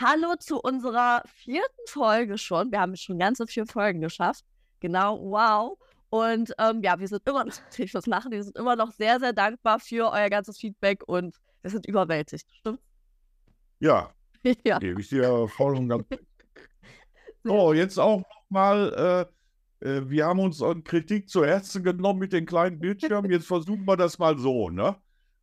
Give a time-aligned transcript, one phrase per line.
[0.00, 2.70] Hallo zu unserer vierten Folge schon.
[2.70, 4.44] Wir haben schon ganze vier Folgen geschafft.
[4.78, 5.76] Genau, wow.
[6.08, 9.18] Und ähm, ja, wir sind immer noch, ich muss lachen, wir sind immer noch sehr,
[9.18, 12.78] sehr dankbar für euer ganzes Feedback und wir sind überwältigt, stimmt?
[13.80, 14.14] Ja,
[14.64, 14.78] ja.
[14.78, 16.06] gebe ich dir voll und ganz.
[17.42, 19.28] So, jetzt auch nochmal,
[19.82, 23.32] äh, äh, wir haben uns Kritik zu Herzen genommen mit den kleinen Bildschirmen.
[23.32, 24.96] Jetzt versuchen wir das mal so, ne?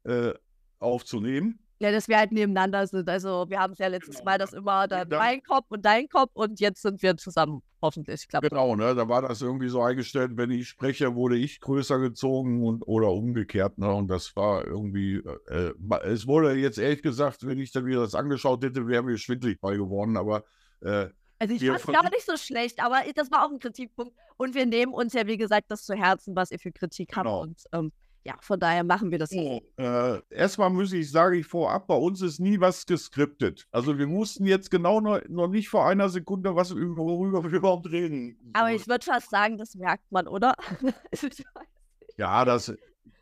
[0.05, 0.33] Äh,
[0.79, 1.59] aufzunehmen.
[1.79, 3.09] Ja, dass wir halt nebeneinander sind.
[3.09, 4.25] Also wir haben es ja letztes genau.
[4.25, 8.27] Mal, dass immer dann mein Kopf und dein Kopf und jetzt sind wir zusammen, hoffentlich.
[8.29, 8.95] Klappt genau, ne?
[8.95, 13.11] Da war das irgendwie so eingestellt, wenn ich spreche, wurde ich größer gezogen und oder
[13.11, 13.93] umgekehrt, ne?
[13.93, 15.73] Und das war irgendwie, äh,
[16.05, 19.59] es wurde jetzt ehrlich gesagt, wenn ich dann wieder das angeschaut hätte, wäre mir schwindlig
[19.59, 20.45] bei geworden, aber
[20.80, 21.07] äh,
[21.39, 24.16] also ich fand es gar nicht so schlecht, aber das war auch ein Kritikpunkt.
[24.38, 27.41] Und wir nehmen uns ja, wie gesagt, das zu Herzen, was ihr für Kritik genau.
[27.41, 27.47] habt.
[27.47, 27.91] Und ähm,
[28.25, 29.29] ja, von daher machen wir das.
[29.29, 33.67] So, äh, erstmal muss ich, sage ich vorab, bei uns ist nie was geskriptet.
[33.71, 37.91] Also wir mussten jetzt genau noch, noch nicht vor einer Sekunde was worüber wir überhaupt
[37.91, 38.52] reden.
[38.53, 40.55] Aber ich würde fast sagen, das merkt man, oder?
[42.17, 42.69] ja, das,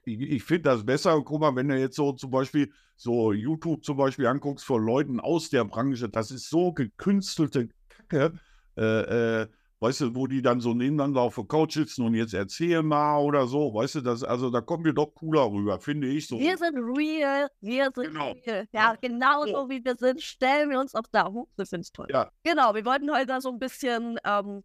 [0.06, 1.22] ich, ich finde das besser.
[1.22, 5.20] Guck mal, wenn du jetzt so zum Beispiel so YouTube zum Beispiel anguckst von Leuten
[5.20, 8.40] aus der Branche, das ist so gekünstelte Kacke.
[8.78, 9.48] Äh, äh,
[9.84, 13.20] weißt du, wo die dann so nebeneinander auf der Couch sitzen und jetzt erzähl mal
[13.20, 16.40] oder so, weißt du, das, also da kommen wir doch cooler rüber, finde ich so.
[16.40, 18.32] Wir sind real, wir sind genau.
[18.32, 18.66] real.
[18.72, 21.92] Ja, genau so wie wir sind, stellen wir uns auch da hoch, das finde ich
[21.92, 22.08] toll.
[22.10, 22.32] Ja.
[22.44, 24.64] Genau, wir wollten heute so ein bisschen ähm,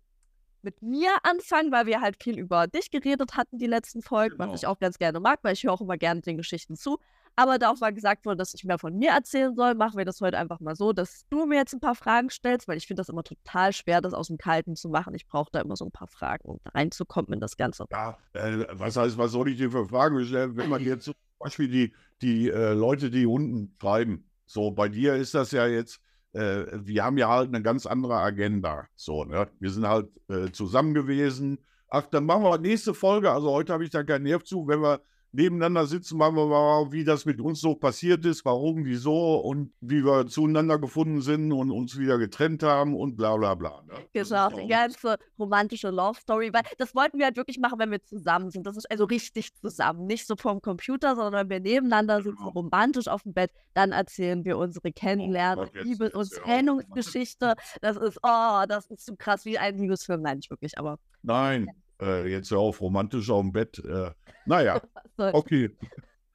[0.63, 4.53] mit mir anfangen, weil wir halt viel über dich geredet hatten, die letzten Folgen, genau.
[4.53, 6.99] was ich auch ganz gerne mag, weil ich höre auch immer gerne den Geschichten zu.
[7.39, 10.05] Aber da auch mal gesagt wurde, dass ich mehr von mir erzählen soll, machen wir
[10.05, 12.89] das heute einfach mal so, dass du mir jetzt ein paar Fragen stellst, weil ich
[12.89, 15.15] finde das immer total schwer, das aus dem Kalten zu machen.
[15.15, 17.85] Ich brauche da immer so ein paar Fragen, um reinzukommen in das Ganze.
[17.93, 21.15] Ja, äh, was heißt, was soll ich dir für Fragen stellen, wenn man jetzt zum
[21.39, 26.01] Beispiel die, die äh, Leute, die unten schreiben, so bei dir ist das ja jetzt,
[26.33, 28.89] äh, wir haben ja halt eine ganz andere Agenda.
[28.97, 29.47] So, ne?
[29.61, 31.59] Wir sind halt äh, zusammen gewesen.
[31.89, 33.31] Ach, dann machen wir nächste Folge.
[33.31, 35.01] Also heute habe ich da keinen Nerv zu, wenn wir
[35.33, 39.73] nebeneinander sitzen, machen wir mal, wie das mit uns so passiert ist, warum, wieso und
[39.81, 43.83] wie wir zueinander gefunden sind und uns wieder getrennt haben und bla bla bla.
[43.87, 43.95] Ne?
[44.13, 48.03] Genau, die ganze romantische Love Story, weil das wollten wir halt wirklich machen, wenn wir
[48.03, 48.67] zusammen sind.
[48.67, 52.51] Das ist also richtig zusammen, nicht so vom Computer, sondern wenn wir nebeneinander sitzen, genau.
[52.51, 57.55] romantisch auf dem Bett, dann erzählen wir unsere Kennenlernen, oh, Liebe und Trennungsgeschichte.
[57.81, 60.99] Das ist, oh, das ist so krass wie ein Liebesfilm, nein, nicht wirklich, aber.
[61.23, 61.69] Nein,
[62.01, 63.79] äh, jetzt ja auf romantisch auf dem Bett.
[63.85, 64.11] Äh,
[64.47, 64.81] naja,
[65.17, 65.71] okay.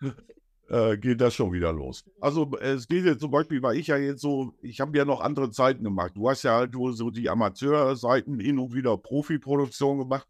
[0.70, 2.04] äh, geht das schon wieder los.
[2.20, 5.22] Also es geht jetzt zum Beispiel, weil ich ja jetzt so, ich habe ja noch
[5.22, 6.14] andere Zeiten gemacht.
[6.16, 10.28] Du hast ja halt nur so die Amateurseiten hin und wieder Profi-Produktion gemacht.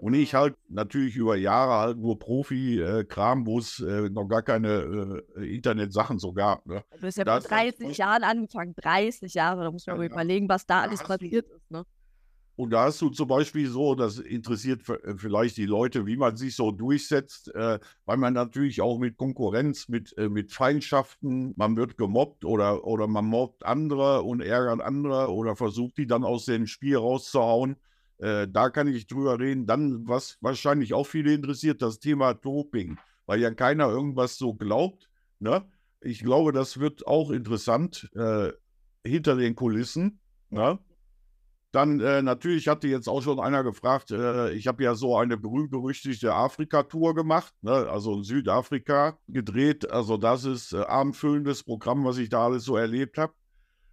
[0.00, 0.42] Und ich genau.
[0.42, 6.18] halt natürlich über Jahre halt nur Profi-Kram, wo es äh, noch gar keine äh, Internet-Sachen
[6.18, 6.66] so gab.
[6.66, 6.82] Ne?
[7.00, 10.66] Du hast ja vor 30 Jahren angefangen, 30 Jahre, da muss man ja, überlegen, was
[10.66, 11.70] da alles passiert ist.
[11.70, 11.84] Ne?
[12.56, 16.36] Und da hast du zum Beispiel so, das interessiert äh, vielleicht die Leute, wie man
[16.36, 21.76] sich so durchsetzt, äh, weil man natürlich auch mit Konkurrenz, mit, äh, mit Feindschaften, man
[21.76, 26.44] wird gemobbt oder, oder man mobbt andere und ärgert andere oder versucht die dann aus
[26.44, 27.76] dem Spiel rauszuhauen.
[28.18, 29.66] Äh, da kann ich drüber reden.
[29.66, 35.10] Dann, was wahrscheinlich auch viele interessiert, das Thema Doping, weil ja keiner irgendwas so glaubt.
[35.40, 35.64] Ne?
[36.00, 38.52] Ich glaube, das wird auch interessant äh,
[39.04, 40.20] hinter den Kulissen.
[40.50, 40.78] Ne?
[41.74, 45.36] Dann äh, natürlich hatte jetzt auch schon einer gefragt, äh, ich habe ja so eine
[45.36, 47.72] berühmt-berüchtigte Afrika-Tour gemacht, ne?
[47.72, 49.90] also in Südafrika gedreht.
[49.90, 53.32] Also das ist äh, abendfüllendes Programm, was ich da alles so erlebt habe.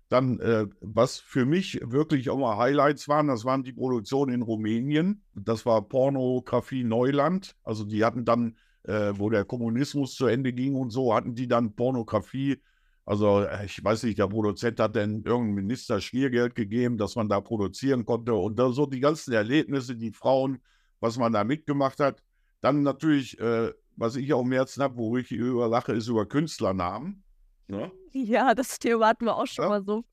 [0.10, 4.42] Dann, äh, was für mich wirklich auch mal Highlights waren, das waren die Produktionen in
[4.44, 5.24] Rumänien.
[5.34, 7.56] Das war Pornografie Neuland.
[7.64, 11.48] Also die hatten dann, äh, wo der Kommunismus zu Ende ging und so, hatten die
[11.48, 12.62] dann Pornografie
[13.06, 17.30] also äh, ich weiß nicht, der Produzent hat denn irgendeinem Minister Schmiergeld gegeben, dass man
[17.30, 20.62] da produzieren konnte und da so die ganzen Erlebnisse, die Frauen,
[21.00, 22.22] was man da mitgemacht hat.
[22.62, 27.24] Dann natürlich, äh, was ich auch im Herzen habe, wo ich überlache, ist über Künstlernamen.
[27.68, 27.92] Ja, ne?
[28.14, 29.70] ja das Thema hatten wir auch schon ja.
[29.70, 30.04] mal so.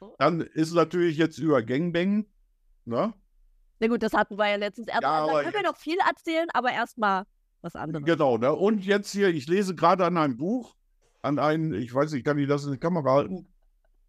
[0.00, 0.14] so.
[0.18, 2.26] Dann ist natürlich jetzt über Gangbang.
[2.84, 3.14] Ne?
[3.78, 4.88] Na gut, das hatten wir ja letztens.
[4.88, 7.24] Ja, da können wir noch viel erzählen, aber erstmal
[7.60, 8.04] was anderes.
[8.04, 8.52] Genau, ne?
[8.52, 10.74] Und jetzt hier, ich lese gerade an einem Buch,
[11.24, 13.48] an einen, ich weiß nicht, kann ich das in die Kamera halten?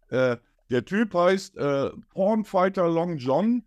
[0.08, 0.36] Äh,
[0.70, 3.64] der Typ heißt äh, Pornfighter Long John.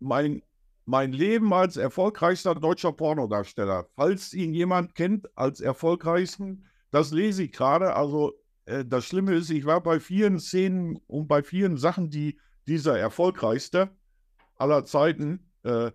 [0.00, 0.42] Mein,
[0.84, 3.86] mein Leben als erfolgreichster deutscher Pornodarsteller.
[3.94, 7.94] Falls ihn jemand kennt als erfolgreichsten, das lese ich gerade.
[7.94, 8.32] Also
[8.64, 12.98] äh, das Schlimme ist, ich war bei vielen Szenen und bei vielen Sachen, die dieser
[12.98, 13.90] erfolgreichste
[14.56, 15.92] aller Zeiten, äh,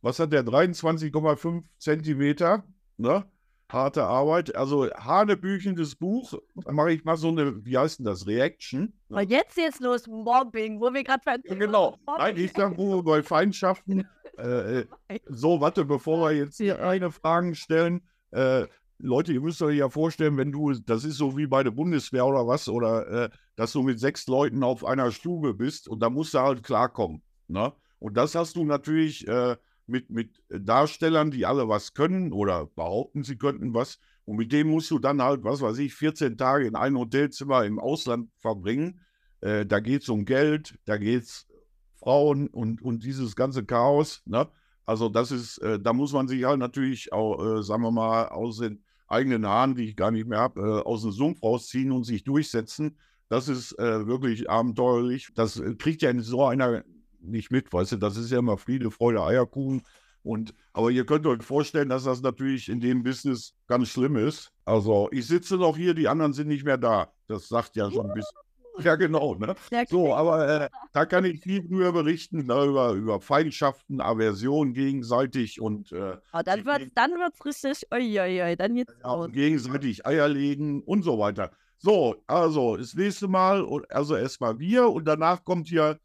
[0.00, 2.64] was hat der, 23,5 Zentimeter,
[2.96, 3.24] ne?
[3.70, 4.54] Harte Arbeit.
[4.54, 6.34] Also hanebüchendes Buch.
[6.54, 8.92] Da mache ich mal so eine, wie heißt denn das, Reaction.
[9.10, 11.96] Aber jetzt jetzt los, Mobbing, wo wir gerade ja, Genau.
[12.18, 14.06] Nein, ich sage nur bei Feindschaften.
[14.38, 18.02] Äh, äh, so, warte, bevor wir jetzt hier eine Fragen stellen.
[18.32, 18.66] Äh,
[18.98, 22.26] Leute, ihr müsst euch ja vorstellen, wenn du, das ist so wie bei der Bundeswehr
[22.26, 26.10] oder was, oder äh, dass du mit sechs Leuten auf einer Stube bist und da
[26.10, 27.22] musst du halt klarkommen.
[27.48, 27.72] Ne?
[27.98, 33.24] Und das hast du natürlich äh, mit, mit Darstellern, die alle was können oder behaupten,
[33.24, 33.98] sie könnten was.
[34.24, 37.64] Und mit dem musst du dann halt, was weiß ich, 14 Tage in einem Hotelzimmer
[37.64, 39.00] im Ausland verbringen.
[39.40, 41.46] Äh, da geht es um Geld, da geht es
[41.94, 44.22] Frauen und, und dieses ganze Chaos.
[44.26, 44.48] Ne?
[44.84, 48.28] Also das ist, äh, da muss man sich halt natürlich auch, äh, sagen wir mal,
[48.28, 51.92] aus den eigenen Haaren, die ich gar nicht mehr habe, äh, aus dem Sumpf rausziehen
[51.92, 52.98] und sich durchsetzen.
[53.28, 55.30] Das ist äh, wirklich abenteuerlich.
[55.34, 56.84] Das äh, kriegt ja in so einer
[57.28, 59.82] nicht mit, weißt du, das ist ja immer Friede, Freude, Eierkuchen.
[60.22, 64.50] Und, aber ihr könnt euch vorstellen, dass das natürlich in dem Business ganz schlimm ist.
[64.64, 67.12] Also ich sitze noch hier, die anderen sind nicht mehr da.
[67.28, 68.36] Das sagt ja schon ein bisschen.
[68.82, 69.34] Ja, genau.
[69.36, 69.54] Ne?
[69.88, 75.62] So, aber äh, da kann ich viel drüber berichten, ne, über, über Feindschaften, Aversion gegenseitig
[75.62, 75.92] und.
[75.92, 80.04] Äh, oh, dann wird es dann wird's richtig, oi, oi, oi, dann jetzt ja, gegenseitig
[80.04, 81.52] Eier legen und so weiter.
[81.78, 85.98] So, also das nächste Mal, also erstmal wir und danach kommt hier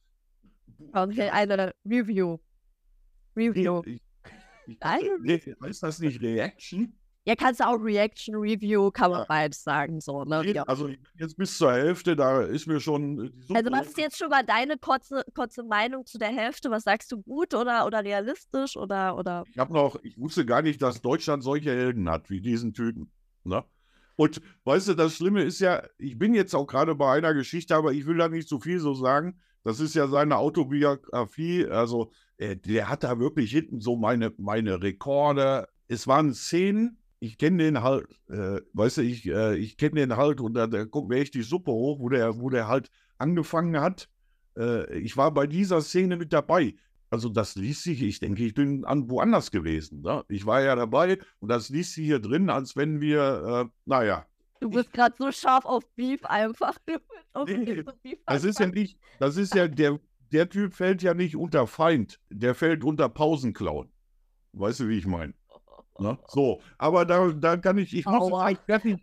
[0.93, 2.37] Okay, eine Review.
[3.35, 3.81] Review.
[3.85, 4.01] Ich,
[4.67, 6.97] ich, ich, heißt das nicht Reaction?
[7.23, 9.25] Ja, kannst du auch Reaction, Review, kann man ja.
[9.27, 10.01] beides sagen.
[10.01, 10.43] So, ne?
[10.53, 10.63] ja.
[10.63, 10.89] Also
[11.19, 13.31] jetzt bis zur Hälfte, da ist mir schon.
[13.53, 16.71] Also, was ist jetzt schon mal deine kurze, kurze Meinung zu der Hälfte?
[16.71, 18.75] Was sagst du gut oder, oder realistisch?
[18.75, 19.43] Oder, oder?
[19.51, 23.11] Ich habe noch, ich wusste gar nicht, dass Deutschland solche Helden hat, wie diesen Typen.
[23.43, 23.63] Ne?
[24.15, 27.75] Und weißt du, das Schlimme ist ja, ich bin jetzt auch gerade bei einer Geschichte,
[27.75, 29.39] aber ich will da nicht zu viel so sagen.
[29.63, 31.67] Das ist ja seine Autobiografie.
[31.67, 35.67] Also, äh, der hat da wirklich hinten so meine, meine Rekorde.
[35.87, 40.17] Es waren Szenen, ich kenne den halt, äh, weißt du, ich, äh, ich kenne den
[40.17, 42.89] halt und da, da kommt mir echt die Suppe hoch, wo der, wo der halt
[43.19, 44.09] angefangen hat.
[44.57, 46.75] Äh, ich war bei dieser Szene mit dabei.
[47.11, 50.01] Also das liest sich, ich denke, ich bin an, woanders gewesen.
[50.01, 50.23] Ne?
[50.29, 54.25] Ich war ja dabei und das liest sich hier drin, als wenn wir, äh, naja,
[54.61, 56.77] Du bist gerade so scharf auf Beef einfach.
[57.47, 57.85] Nee,
[58.25, 60.01] das ist ja nicht, das ist ja, der,
[60.33, 63.89] der Typ fällt ja nicht unter Feind, der fällt unter Pausenclown.
[64.51, 65.33] Weißt du, wie ich meine?
[65.97, 66.19] Ne?
[66.27, 68.55] So, aber da, da kann ich, ich muss oh.
[68.65, 68.97] fertig.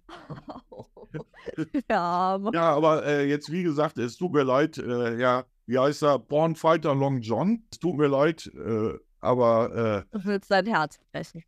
[1.90, 6.02] ja, ja, aber äh, jetzt, wie gesagt, es tut mir leid, äh, ja, wie heißt
[6.02, 6.18] er?
[6.18, 7.62] Born Fighter Long John.
[7.70, 10.04] Es tut mir leid, äh, aber.
[10.12, 11.44] Äh, du willst dein Herz brechen.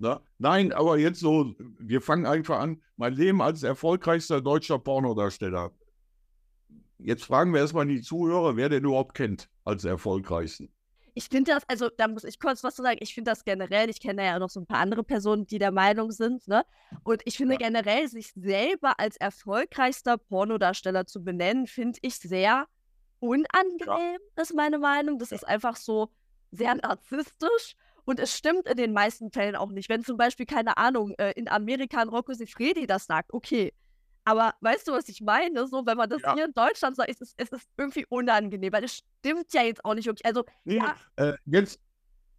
[0.00, 0.18] Ne?
[0.38, 2.82] Nein, aber jetzt so, wir fangen einfach an.
[2.96, 5.72] Mein Leben als erfolgreichster deutscher Pornodarsteller.
[6.96, 10.72] Jetzt fragen wir erstmal die Zuhörer, wer den überhaupt kennt als erfolgreichsten.
[11.14, 13.90] Ich finde das, also da muss ich kurz was zu sagen, ich finde das generell,
[13.90, 16.64] ich kenne ja noch so ein paar andere Personen, die der Meinung sind, ne?
[17.02, 17.68] Und ich finde ja.
[17.68, 22.66] generell, sich selber als erfolgreichster Pornodarsteller zu benennen, finde ich sehr
[23.18, 24.42] unangenehm, ja.
[24.42, 25.18] ist meine Meinung.
[25.18, 26.10] Das ist einfach so
[26.52, 27.76] sehr narzisstisch.
[28.04, 29.88] Und es stimmt in den meisten Fällen auch nicht.
[29.88, 33.72] Wenn zum Beispiel, keine Ahnung, äh, in Amerika ein Rocco Sifredi das sagt, okay.
[34.24, 35.66] Aber weißt du, was ich meine?
[35.66, 36.34] So, wenn man das ja.
[36.34, 39.84] hier in Deutschland sagt, ist es, es ist irgendwie unangenehm, weil es stimmt ja jetzt
[39.84, 40.26] auch nicht wirklich.
[40.26, 40.94] Also, nee, ja.
[41.16, 41.80] Äh, jetzt,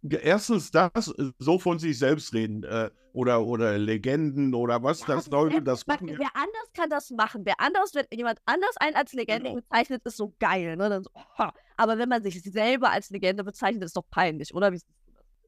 [0.02, 5.06] erstens das, äh, so von sich selbst reden äh, oder, oder Legenden oder was ja,
[5.08, 6.08] das Leute das machen.
[6.08, 7.42] Wer anders kann das machen.
[7.44, 9.60] Wer anders, wenn jemand anders einen als Legende genau.
[9.60, 10.76] bezeichnet, ist so geil.
[10.76, 11.02] Ne?
[11.02, 11.10] So.
[11.76, 14.72] Aber wenn man sich selber als Legende bezeichnet, ist doch peinlich, oder?
[14.72, 14.80] Wie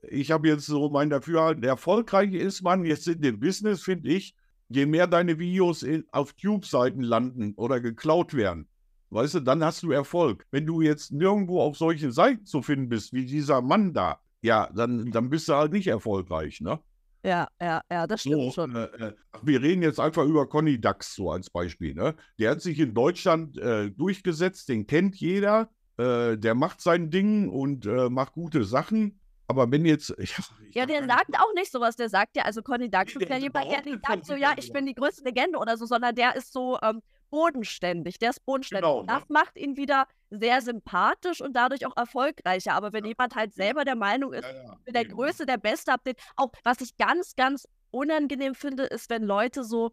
[0.08, 4.34] ich habe jetzt so mein Dafürhalten, erfolgreich ist man jetzt in dem Business, finde ich,
[4.68, 8.68] je mehr deine Videos in, auf Tube-Seiten landen oder geklaut werden,
[9.10, 10.46] weißt du, dann hast du Erfolg.
[10.50, 14.68] Wenn du jetzt nirgendwo auf solchen Seiten zu finden bist, wie dieser Mann da, ja,
[14.74, 16.80] dann, dann bist du halt nicht erfolgreich, ne?
[17.24, 18.76] Ja, ja, ja, das stimmt so, schon.
[18.76, 21.94] Äh, äh, wir reden jetzt einfach über Conny Dax so als Beispiel.
[21.94, 22.14] Ne?
[22.38, 27.48] Der hat sich in Deutschland äh, durchgesetzt, den kennt jeder, äh, der macht sein Ding
[27.48, 29.20] und äh, macht gute Sachen.
[29.46, 30.14] Aber wenn jetzt.
[30.18, 31.96] Ich, ich ja, der sagt auch nicht sowas.
[31.96, 34.86] Der sagt ja, also Conny Dax ist ja der nicht sagt so, ja, ich bin
[34.86, 38.18] die größte Legende oder so, sondern der ist so ähm, bodenständig.
[38.18, 38.88] Der ist bodenständig.
[38.88, 39.26] Genau, das ne?
[39.28, 42.74] macht ihn wieder sehr sympathisch und dadurch auch erfolgreicher.
[42.74, 43.10] Aber wenn ja.
[43.10, 44.92] jemand halt selber der Meinung ist, ja, ja.
[44.92, 49.64] der Größte, der Beste, Update, auch was ich ganz, ganz unangenehm finde, ist, wenn Leute
[49.64, 49.92] so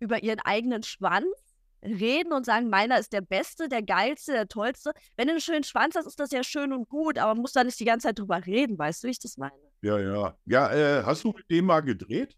[0.00, 1.26] über ihren eigenen Schwanz
[1.82, 4.92] reden und sagen, meiner ist der Beste, der Geilste, der Tollste.
[5.16, 7.52] Wenn du einen schönen Schwanz hast, ist das ja schön und gut, aber man muss
[7.52, 9.52] da nicht die ganze Zeit drüber reden, weißt du, wie ich das meine?
[9.82, 10.36] Ja, ja.
[10.44, 12.34] Ja, äh, hast du mit dem mal gedreht?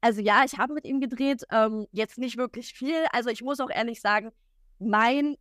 [0.00, 3.06] Also ja, ich habe mit ihm gedreht, ähm, jetzt nicht wirklich viel.
[3.12, 4.32] Also ich muss auch ehrlich sagen,
[4.78, 5.36] mein,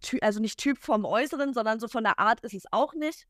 [0.00, 3.28] Ty also nicht Typ vom Äußeren, sondern so von der Art ist es auch nicht.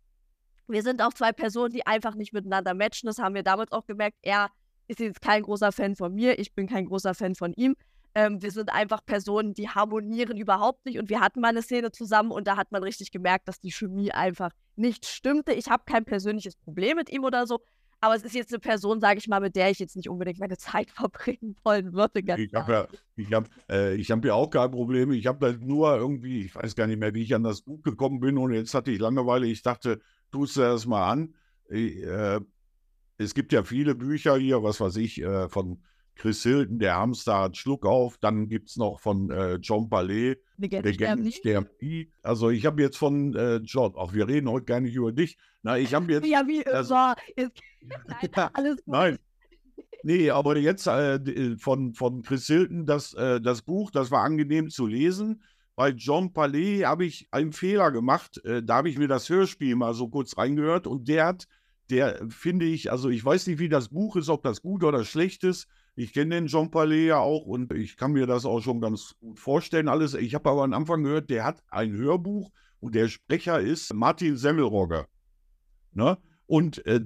[0.69, 3.09] Wir sind auch zwei Personen, die einfach nicht miteinander matchen.
[3.09, 4.17] Das haben wir damals auch gemerkt.
[4.23, 4.49] Er
[4.89, 7.77] ist jetzt kein großer Fan von mir, ich bin kein großer Fan von ihm.
[8.15, 10.99] Ähm, wir sind einfach Personen, die harmonieren überhaupt nicht.
[10.99, 13.73] Und wir hatten mal eine Szene zusammen und da hat man richtig gemerkt, dass die
[13.73, 15.53] Chemie einfach nicht stimmte.
[15.53, 17.61] Ich habe kein persönliches Problem mit ihm oder so,
[18.03, 20.41] aber es ist jetzt eine Person, sage ich mal, mit der ich jetzt nicht unbedingt
[20.41, 22.21] meine Zeit verbringen wollen würde.
[22.37, 25.13] Ich habe ja, ich hab, äh, ich hab ja auch kein Problem.
[25.13, 27.81] Ich habe halt nur irgendwie, ich weiß gar nicht mehr, wie ich an das Buch
[27.83, 29.47] gekommen bin und jetzt hatte ich Langeweile.
[29.47, 30.01] Ich dachte,
[30.33, 31.35] tust du das mal an.
[31.71, 32.41] Ich, äh,
[33.19, 35.83] es gibt ja viele Bücher hier, was weiß ich, äh, von
[36.15, 38.19] Chris Hilton, der Hamster hat Schluck auf.
[38.19, 42.11] Dann gibt es noch von äh, John Ballet, Legenden sterben nie.
[42.23, 45.39] Also ich habe jetzt von äh, John, auch wir reden heute gar nicht über dich.
[45.63, 46.27] Na, ich habe jetzt.
[46.27, 47.17] ja, wie also, immer.
[48.07, 48.87] Nein, alles gut.
[48.87, 49.19] Nein.
[50.05, 54.23] Nee, aber jetzt äh, äh, von, von Chris Hilton, das, äh, das Buch, das war
[54.23, 55.43] angenehm zu lesen.
[55.77, 58.45] Bei John Palais habe ich einen Fehler gemacht.
[58.45, 61.47] Äh, da habe ich mir das Hörspiel mal so kurz reingehört und der hat,
[61.91, 65.05] der finde ich, also ich weiß nicht, wie das Buch ist, ob das gut oder
[65.05, 65.69] schlecht ist.
[65.95, 69.15] Ich kenne den Jean Palais ja auch und ich kann mir das auch schon ganz
[69.21, 69.89] gut vorstellen.
[69.89, 70.15] Alles.
[70.15, 74.37] Ich habe aber am Anfang gehört, der hat ein Hörbuch und der Sprecher ist Martin
[74.37, 75.07] Semmelrogger.
[75.93, 76.17] Ne?
[76.47, 77.01] Und äh,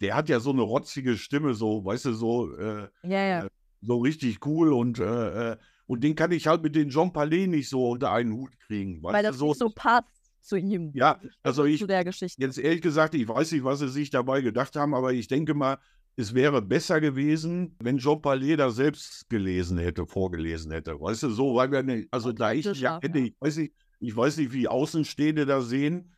[0.00, 3.44] der hat ja so eine rotzige Stimme, so, weißt du, so, äh, ja, ja.
[3.44, 3.48] Äh,
[3.82, 7.46] so richtig cool und, äh, äh, und den kann ich halt mit den Jean Palais
[7.48, 9.02] nicht so unter einen Hut kriegen.
[9.02, 10.90] Weil das so, nicht so passt zu ihm.
[10.94, 12.40] Ja, also ich, zu der Geschichte.
[12.40, 15.54] jetzt ehrlich gesagt, ich weiß nicht, was sie sich dabei gedacht haben, aber ich denke
[15.54, 15.78] mal,
[16.16, 21.00] es wäre besser gewesen, wenn Jean Palais da selbst gelesen hätte, vorgelesen hätte.
[21.00, 24.16] Weißt du, so, weil wir, nicht, also da ich ja hätte, ich weiß nicht, ich
[24.16, 26.12] weiß nicht, wie Außenstehende da sehen,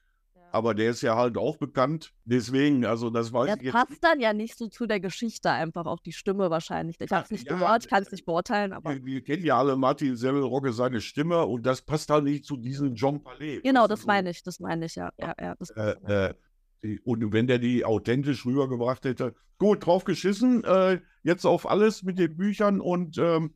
[0.52, 2.12] aber der ist ja halt auch bekannt.
[2.24, 3.72] Deswegen, also das weiß der ich jetzt.
[3.72, 6.96] passt dann ja nicht so zu der Geschichte, einfach auch die Stimme wahrscheinlich.
[7.00, 8.90] Ich habe es nicht ja, gehört, ich kann es nicht beurteilen, aber.
[8.90, 12.58] Wir, wir, kennen ja alle Martin Semmelrogge seine Stimme und das passt halt nicht zu
[12.58, 13.60] diesem Jean Palais.
[13.62, 14.06] Genau, das so.
[14.06, 15.10] meine ich, das meine ich, ja.
[15.18, 16.34] ja, ja das äh,
[16.82, 22.02] äh, und wenn der die authentisch rübergebracht hätte, gut, drauf geschissen, äh, jetzt auf alles
[22.02, 23.54] mit den Büchern und ähm,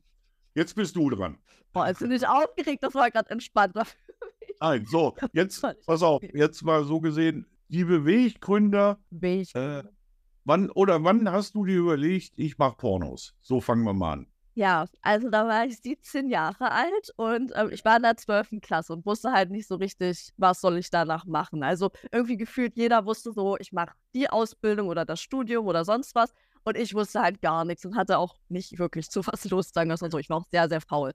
[0.55, 1.37] jetzt bist du dran.
[1.73, 3.75] Boah, jetzt bin ich aufgeregt, das war gerade entspannt.
[4.59, 8.99] Nein, so, jetzt, pass auf, jetzt mal so gesehen, die Beweggründer.
[9.09, 9.79] Beweggründer.
[9.79, 9.83] Äh,
[10.45, 13.35] wann oder wann hast du dir überlegt, ich mache Pornos?
[13.41, 14.27] So fangen wir mal an.
[14.57, 18.59] Ja, also da war ich 17 Jahre alt und ähm, ich war in der 12.
[18.59, 21.61] Klasse und wusste halt nicht so richtig, was soll ich danach machen.
[21.61, 26.15] Also irgendwie gefühlt jeder wusste so, ich mache die Ausbildung oder das Studium oder sonst
[26.15, 26.33] was
[26.63, 29.91] und ich wusste halt gar nichts und hatte auch nicht wirklich zu was Lust, sagen
[29.91, 30.17] wir es mal so.
[30.17, 31.13] Ich war auch sehr, sehr faul.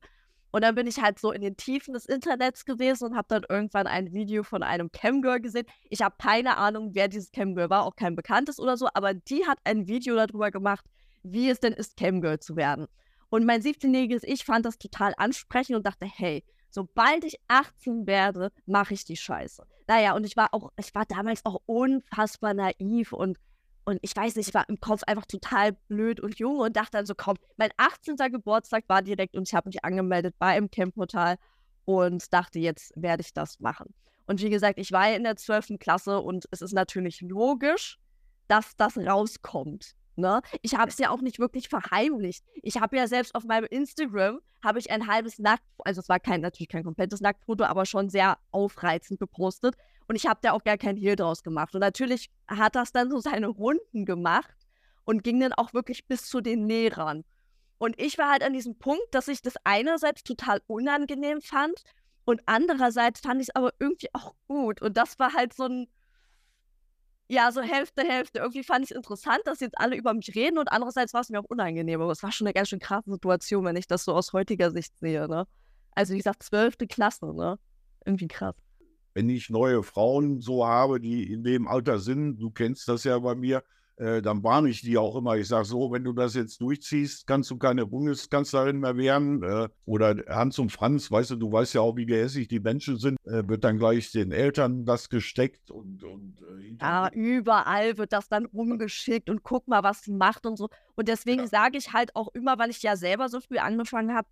[0.53, 3.45] Und dann bin ich halt so in den Tiefen des Internets gewesen und habe dann
[3.49, 5.67] irgendwann ein Video von einem Camgirl gesehen.
[5.89, 9.47] Ich habe keine Ahnung, wer dieses Camgirl war, auch kein bekanntes oder so, aber die
[9.47, 10.85] hat ein Video darüber gemacht,
[11.23, 12.87] wie es denn ist, Camgirl zu werden.
[13.31, 18.53] Und mein 17-jähriges Ich fand das total ansprechend und dachte, hey, sobald ich 18 werde,
[18.67, 19.65] mache ich die Scheiße.
[19.89, 23.39] Naja, und ich war auch, ich war damals auch unfassbar naiv und,
[23.85, 26.93] und ich weiß nicht, ich war im Kopf einfach total blöd und jung und dachte
[26.93, 28.17] dann so, komm, mein 18.
[28.17, 31.37] Geburtstag war direkt und ich habe mich angemeldet bei im Camp-Portal
[31.85, 33.93] und dachte, jetzt werde ich das machen.
[34.27, 35.79] Und wie gesagt, ich war ja in der 12.
[35.81, 37.99] Klasse und es ist natürlich logisch,
[38.47, 39.95] dass das rauskommt.
[40.15, 40.43] Ne?
[40.61, 42.45] Ich habe es ja auch nicht wirklich verheimlicht.
[42.63, 46.21] Ich habe ja selbst auf meinem Instagram habe ich ein halbes Nackt, also es war
[46.21, 49.75] kein natürlich kein komplettes Nacktfoto, aber schon sehr aufreizend gepostet
[50.09, 51.75] und ich habe da auch gar kein Hehl draus gemacht.
[51.75, 54.57] Und natürlich hat das dann so seine Runden gemacht
[55.05, 57.25] und ging dann auch wirklich bis zu den Lehrern.
[57.79, 61.83] Und ich war halt an diesem Punkt, dass ich das einerseits total unangenehm fand
[62.25, 64.81] und andererseits fand ich es aber irgendwie auch gut.
[64.81, 65.89] Und das war halt so ein
[67.29, 68.41] ja, so Hälfte, Hälfte.
[68.41, 71.31] Irgendwie fand ich es interessant, dass jetzt alle über mich reden und andererseits war es
[71.31, 72.01] mir auch unangenehm.
[72.03, 74.71] Aber es war schon eine ganz schön krasse Situation, wenn ich das so aus heutiger
[74.71, 75.47] Sicht sehe, ne?
[75.93, 77.59] Also wie gesagt, zwölfte Klasse, ne?
[78.05, 78.55] Irgendwie krass.
[79.15, 83.19] Wenn ich neue Frauen so habe, die in dem Alter sind, du kennst das ja
[83.19, 83.63] bei mir,
[83.97, 85.37] äh, dann warne ich die auch immer.
[85.37, 89.43] Ich sage so, wenn du das jetzt durchziehst, kannst du keine Bundeskanzlerin mehr werden.
[89.43, 92.97] Äh, oder Hans und Franz, weißt du, du weißt ja auch, wie gehässig die Menschen
[92.97, 98.13] sind, äh, wird dann gleich den Eltern das gesteckt und, und äh, ja, überall wird
[98.13, 100.69] das dann rumgeschickt und guck mal, was sie macht und so.
[100.95, 101.49] Und deswegen ja.
[101.49, 104.27] sage ich halt auch immer, weil ich ja selber so früh angefangen habe,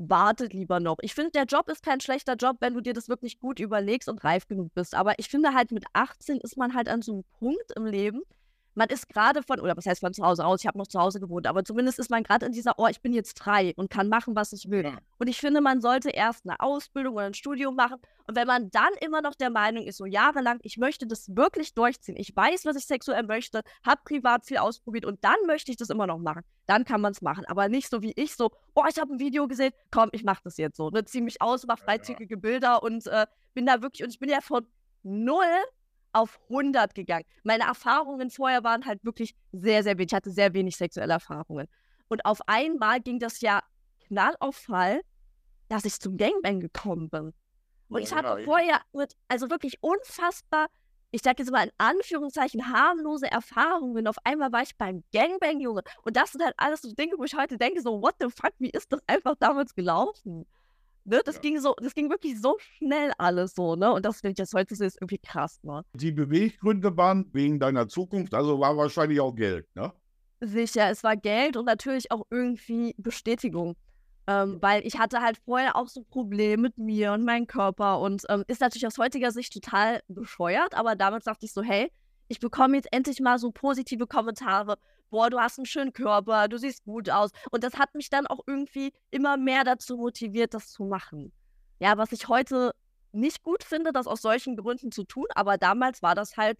[0.00, 0.96] wartet lieber noch.
[1.02, 4.08] Ich finde, der Job ist kein schlechter Job, wenn du dir das wirklich gut überlegst
[4.08, 4.94] und reif genug bist.
[4.94, 8.22] Aber ich finde halt, mit 18 ist man halt an so einem Punkt im Leben,
[8.80, 10.98] man ist gerade von, oder was heißt von zu Hause aus, ich habe noch zu
[10.98, 13.90] Hause gewohnt, aber zumindest ist man gerade in dieser, oh, ich bin jetzt frei und
[13.90, 14.90] kann machen, was ich will.
[15.18, 17.98] Und ich finde, man sollte erst eine Ausbildung oder ein Studium machen.
[18.26, 21.74] Und wenn man dann immer noch der Meinung ist, so jahrelang, ich möchte das wirklich
[21.74, 25.76] durchziehen, ich weiß, was ich sexuell möchte, habe privat viel ausprobiert und dann möchte ich
[25.76, 27.44] das immer noch machen, dann kann man es machen.
[27.48, 30.40] Aber nicht so wie ich, so, oh, ich habe ein Video gesehen, komm, ich mache
[30.44, 30.88] das jetzt so.
[30.88, 31.04] Ne?
[31.04, 34.40] Zieh mich aus, mache freizügige Bilder und äh, bin da wirklich, und ich bin ja
[34.40, 34.66] von
[35.02, 35.44] null
[36.12, 37.24] auf 100 gegangen.
[37.44, 40.12] Meine Erfahrungen vorher waren halt wirklich sehr, sehr wenig.
[40.12, 41.66] Ich hatte sehr wenig sexuelle Erfahrungen.
[42.08, 43.60] Und auf einmal ging das ja
[44.06, 45.02] knall auf Fall,
[45.68, 47.32] dass ich zum Gangbang gekommen bin.
[47.88, 50.68] Und ich hatte vorher mit, also wirklich unfassbar,
[51.12, 54.06] ich sage jetzt mal in Anführungszeichen, harmlose Erfahrungen.
[54.06, 55.82] Auf einmal war ich beim Gangbang, Junge.
[56.04, 58.52] Und das sind halt alles so Dinge, wo ich heute denke, so, what the fuck,
[58.58, 60.46] wie ist das einfach damals gelaufen?
[61.04, 61.20] Ne?
[61.24, 61.40] Das ja.
[61.40, 63.92] ging so, das ging wirklich so schnell alles so, ne?
[63.92, 65.82] Und das, wenn ich das heute sehe, ist irgendwie krass, ne?
[65.94, 69.92] Die Beweggründe waren wegen deiner Zukunft, also war wahrscheinlich auch Geld, ne?
[70.40, 73.76] Sicher, es war Geld und natürlich auch irgendwie Bestätigung.
[74.26, 78.22] Ähm, weil ich hatte halt vorher auch so Probleme mit mir und meinem Körper und
[78.28, 81.90] ähm, ist natürlich aus heutiger Sicht total bescheuert, aber damals dachte ich so, hey,
[82.28, 84.78] ich bekomme jetzt endlich mal so positive Kommentare.
[85.10, 87.30] Boah, du hast einen schönen Körper, du siehst gut aus.
[87.50, 91.32] Und das hat mich dann auch irgendwie immer mehr dazu motiviert, das zu machen.
[91.78, 92.72] Ja, was ich heute
[93.12, 96.58] nicht gut finde, das aus solchen Gründen zu tun, aber damals war das halt,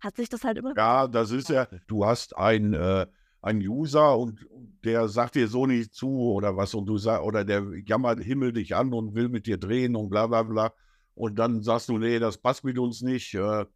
[0.00, 0.74] hat sich das halt immer.
[0.76, 3.06] Ja, das ist ja, du hast ein, äh,
[3.42, 4.46] ein User und
[4.84, 8.52] der sagt dir so nicht zu oder was und du sagst, oder der jammert Himmel
[8.52, 10.72] dich an und will mit dir drehen und bla bla bla.
[11.14, 13.34] Und dann sagst du, nee, das passt mit uns nicht.
[13.34, 13.66] Äh,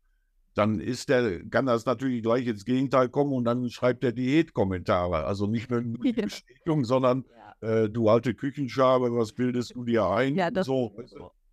[0.55, 5.25] dann ist der, kann das natürlich gleich ins Gegenteil kommen und dann schreibt er Diätkommentare.
[5.25, 7.25] Also nicht nur eine Bestätigung, sondern
[7.61, 7.83] ja.
[7.83, 10.37] äh, du alte Küchenschabe, was bildest du dir ein?
[10.37, 10.95] Ja, das, so.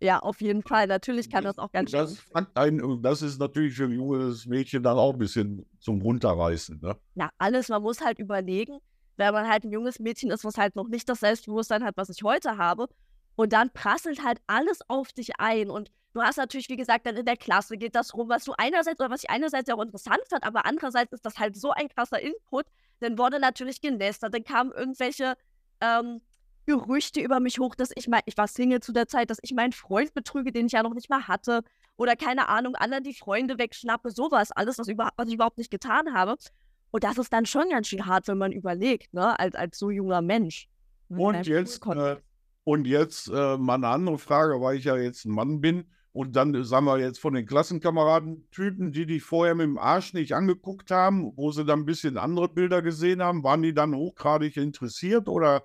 [0.00, 0.86] ja auf jeden Fall.
[0.86, 2.22] Natürlich kann das auch ganz das,
[2.54, 6.80] ein, das ist natürlich für ein junges Mädchen dann auch ein bisschen zum Runterreißen.
[6.80, 6.96] Ne?
[7.14, 8.78] Na, alles, man muss halt überlegen,
[9.16, 12.08] wenn man halt ein junges Mädchen ist, was halt noch nicht das Selbstbewusstsein hat, was
[12.08, 12.88] ich heute habe.
[13.34, 17.16] Und dann prasselt halt alles auf dich ein und Du hast natürlich, wie gesagt, dann
[17.16, 20.20] in der Klasse geht das rum, was du einerseits oder was ich einerseits auch interessant
[20.28, 22.66] fand, aber andererseits ist das halt so ein krasser Input.
[23.00, 25.34] Dann wurde natürlich gelästert, dann kamen irgendwelche
[25.80, 26.20] ähm,
[26.66, 29.52] Gerüchte über mich hoch, dass ich mein, ich war Single zu der Zeit, dass ich
[29.52, 31.62] meinen Freund betrüge, den ich ja noch nicht mal hatte.
[31.96, 35.70] Oder keine Ahnung, anderen die Freunde wegschnappe, sowas alles, was, über, was ich überhaupt nicht
[35.70, 36.36] getan habe.
[36.90, 39.90] Und das ist dann schon ganz schön hart, wenn man überlegt, ne, als, als so
[39.90, 40.68] junger Mensch.
[41.08, 42.16] Und jetzt, äh,
[42.64, 45.90] und jetzt äh, mal eine andere Frage, weil ich ja jetzt ein Mann bin.
[46.12, 50.12] Und dann, sagen wir jetzt von den Klassenkameraden, Typen, die dich vorher mit dem Arsch
[50.12, 53.94] nicht angeguckt haben, wo sie dann ein bisschen andere Bilder gesehen haben, waren die dann
[53.94, 55.64] hochgradig interessiert oder?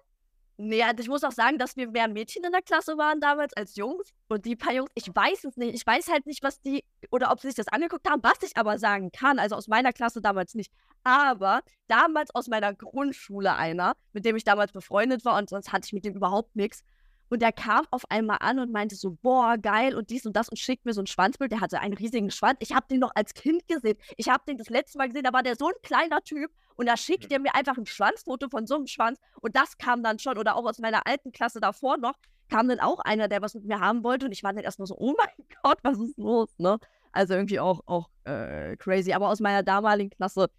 [0.60, 3.53] Nee, also ich muss auch sagen, dass wir mehr Mädchen in der Klasse waren damals
[3.55, 4.12] als Jungs.
[4.27, 5.75] Und die paar Jungs, ich weiß es nicht.
[5.75, 8.57] Ich weiß halt nicht, was die, oder ob sie sich das angeguckt haben, was ich
[8.57, 9.38] aber sagen kann.
[9.38, 10.71] Also aus meiner Klasse damals nicht.
[11.03, 15.86] Aber damals aus meiner Grundschule einer, mit dem ich damals befreundet war und sonst hatte
[15.86, 16.83] ich mit dem überhaupt nichts.
[17.29, 20.49] Und der kam auf einmal an und meinte so, boah, geil und dies und das
[20.49, 21.51] und schickt mir so ein Schwanzbild.
[21.51, 22.57] Der hatte einen riesigen Schwanz.
[22.61, 23.97] Ich habe den noch als Kind gesehen.
[24.15, 26.85] Ich habe den das letzte Mal gesehen, da war der so ein kleiner Typ und
[26.85, 29.19] da schickt er mir einfach ein Schwanzfoto von so einem Schwanz.
[29.41, 32.15] Und das kam dann schon, oder auch aus meiner alten Klasse davor noch,
[32.49, 34.25] kam dann auch einer, der was mit mir haben wollte.
[34.25, 36.77] Und ich war dann erstmal so, oh mein Gott, was ist los, ne?
[37.11, 39.11] Also irgendwie auch, auch äh, crazy.
[39.13, 40.49] Aber aus meiner damaligen Klasse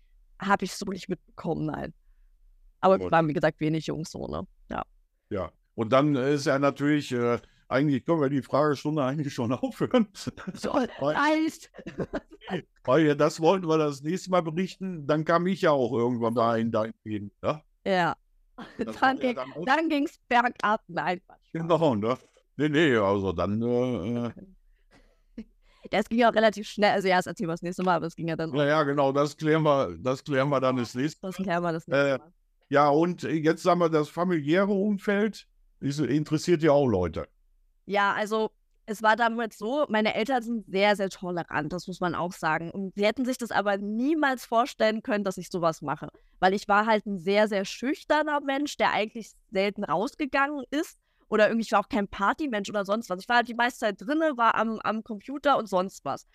[0.40, 1.94] habe ich es so nicht mitbekommen, nein.
[2.80, 4.46] Aber es waren, wie gesagt, wenig Jungs so, ne?
[4.70, 4.82] Ja.
[5.30, 7.38] Ja, und dann ist er natürlich, äh,
[7.68, 10.08] eigentlich können wir die Fragestunde eigentlich schon aufhören.
[10.54, 11.70] So, heißt.
[12.84, 15.06] Weil das wollten wir das nächste Mal berichten.
[15.06, 17.30] Dann kam ich ja auch irgendwann mal in dein Leben.
[17.44, 17.62] Ja.
[17.84, 18.16] ja.
[18.76, 20.82] Dann, ging, dann, dann ging es bergab.
[20.88, 21.20] Nein,
[21.52, 22.18] Genau, ne?
[22.56, 23.62] Nee, nee, also dann.
[23.62, 25.44] Äh, äh
[25.92, 26.90] das ging ja auch relativ schnell.
[26.90, 28.52] Also, ja, das erzählen wir das nächste Mal, aber es ging ja dann.
[28.52, 31.28] Ja, ja, genau, das klären wir, das klären wir dann das nächste Mal.
[31.28, 32.26] Das klären wir das nächste äh, Mal.
[32.26, 32.32] Äh,
[32.70, 35.46] ja, und jetzt sagen wir das familiäre Umfeld
[35.80, 37.28] interessiert ja auch Leute.
[37.86, 38.50] Ja, also
[38.90, 42.70] es war damals so, meine Eltern sind sehr, sehr tolerant, das muss man auch sagen.
[42.70, 46.08] Und sie hätten sich das aber niemals vorstellen können, dass ich sowas mache.
[46.40, 50.98] Weil ich war halt ein sehr, sehr schüchterner Mensch, der eigentlich selten rausgegangen ist.
[51.28, 53.20] Oder irgendwie, ich war auch kein Partymensch oder sonst was.
[53.20, 56.26] Ich war halt die meiste Zeit drinne, war am, am Computer und sonst was.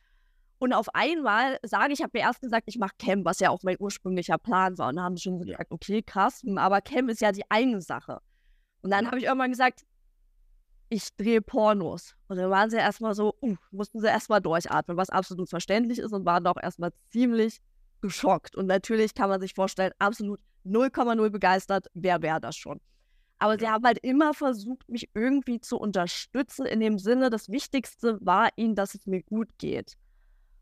[0.59, 3.49] Und auf einmal sage ich, ich habe mir erst gesagt, ich mache Cam, was ja
[3.49, 4.89] auch mein ursprünglicher Plan war.
[4.89, 8.19] Und dann haben sie schon gesagt, okay, krass, aber Cam ist ja die eine Sache.
[8.83, 9.83] Und dann habe ich irgendwann gesagt,
[10.89, 12.15] ich drehe Pornos.
[12.27, 16.13] Und dann waren sie erstmal so, uh, mussten sie erstmal durchatmen, was absolut verständlich ist
[16.13, 17.59] und waren doch erstmal ziemlich
[18.01, 18.55] geschockt.
[18.55, 22.79] Und natürlich kann man sich vorstellen, absolut 0,0 begeistert, wer wäre das schon.
[23.39, 28.19] Aber sie haben halt immer versucht, mich irgendwie zu unterstützen, in dem Sinne, das Wichtigste
[28.21, 29.95] war ihnen, dass es mir gut geht.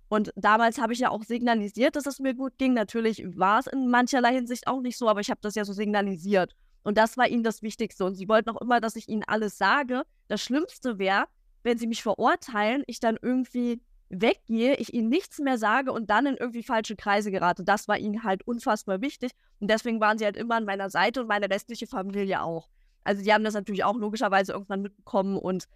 [0.10, 2.74] Und damals habe ich ja auch signalisiert, dass es mir gut ging.
[2.74, 5.74] Natürlich war es in mancherlei Hinsicht auch nicht so, aber ich habe das ja so
[5.74, 6.56] signalisiert.
[6.84, 8.06] Und das war ihnen das Wichtigste.
[8.06, 10.04] Und sie wollten auch immer, dass ich ihnen alles sage.
[10.28, 11.26] Das Schlimmste wäre,
[11.64, 16.26] wenn sie mich verurteilen, ich dann irgendwie weggehe, ich ihnen nichts mehr sage und dann
[16.26, 17.64] in irgendwie falsche Kreise gerate.
[17.64, 19.32] Das war ihnen halt unfassbar wichtig.
[19.60, 22.68] Und deswegen waren sie halt immer an meiner Seite und meine restliche Familie auch.
[23.04, 25.68] Also die haben das natürlich auch logischerweise irgendwann mitbekommen und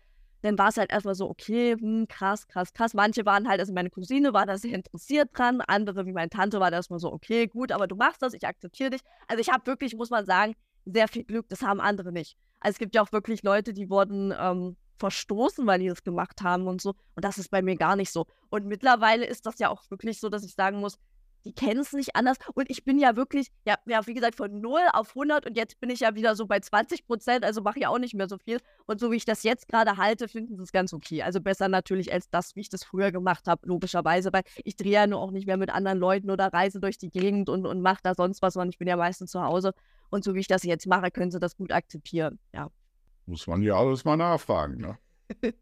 [0.42, 2.94] dann war es halt erstmal so, okay, hm, krass, krass, krass.
[2.94, 6.60] Manche waren halt, also meine Cousine war da sehr interessiert dran, andere wie meine Tante
[6.60, 9.02] war da erstmal so, okay, gut, aber du machst das, ich akzeptiere dich.
[9.28, 10.54] Also ich habe wirklich, muss man sagen,
[10.86, 12.38] sehr viel Glück, das haben andere nicht.
[12.60, 16.42] Also es gibt ja auch wirklich Leute, die wurden ähm, verstoßen, weil die das gemacht
[16.42, 16.92] haben und so.
[17.16, 18.26] Und das ist bei mir gar nicht so.
[18.50, 20.98] Und mittlerweile ist das ja auch wirklich so, dass ich sagen muss,
[21.46, 22.38] die kennen es nicht anders.
[22.56, 25.80] Und ich bin ja wirklich, ja, ja, wie gesagt, von 0 auf 100 und jetzt
[25.80, 28.38] bin ich ja wieder so bei 20 Prozent, also mache ich auch nicht mehr so
[28.38, 28.58] viel.
[28.88, 31.22] Und so wie ich das jetzt gerade halte, finden sie es ganz okay.
[31.22, 34.94] Also besser natürlich als das, wie ich das früher gemacht habe, logischerweise, weil ich drehe
[34.94, 37.82] ja nur auch nicht mehr mit anderen Leuten oder reise durch die Gegend und, und
[37.82, 39.74] mache da sonst was, sondern ich bin ja meistens zu Hause.
[40.10, 42.70] Und so wie ich das jetzt mache, können sie das gut akzeptieren, ja.
[43.26, 44.98] Muss man ja alles mal nachfragen, ne?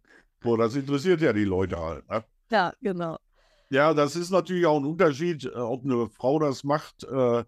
[0.42, 2.24] Boah, das interessiert ja die Leute halt, ne?
[2.52, 3.18] Ja, genau.
[3.70, 7.44] Ja, das ist natürlich auch ein Unterschied, äh, ob eine Frau das macht äh,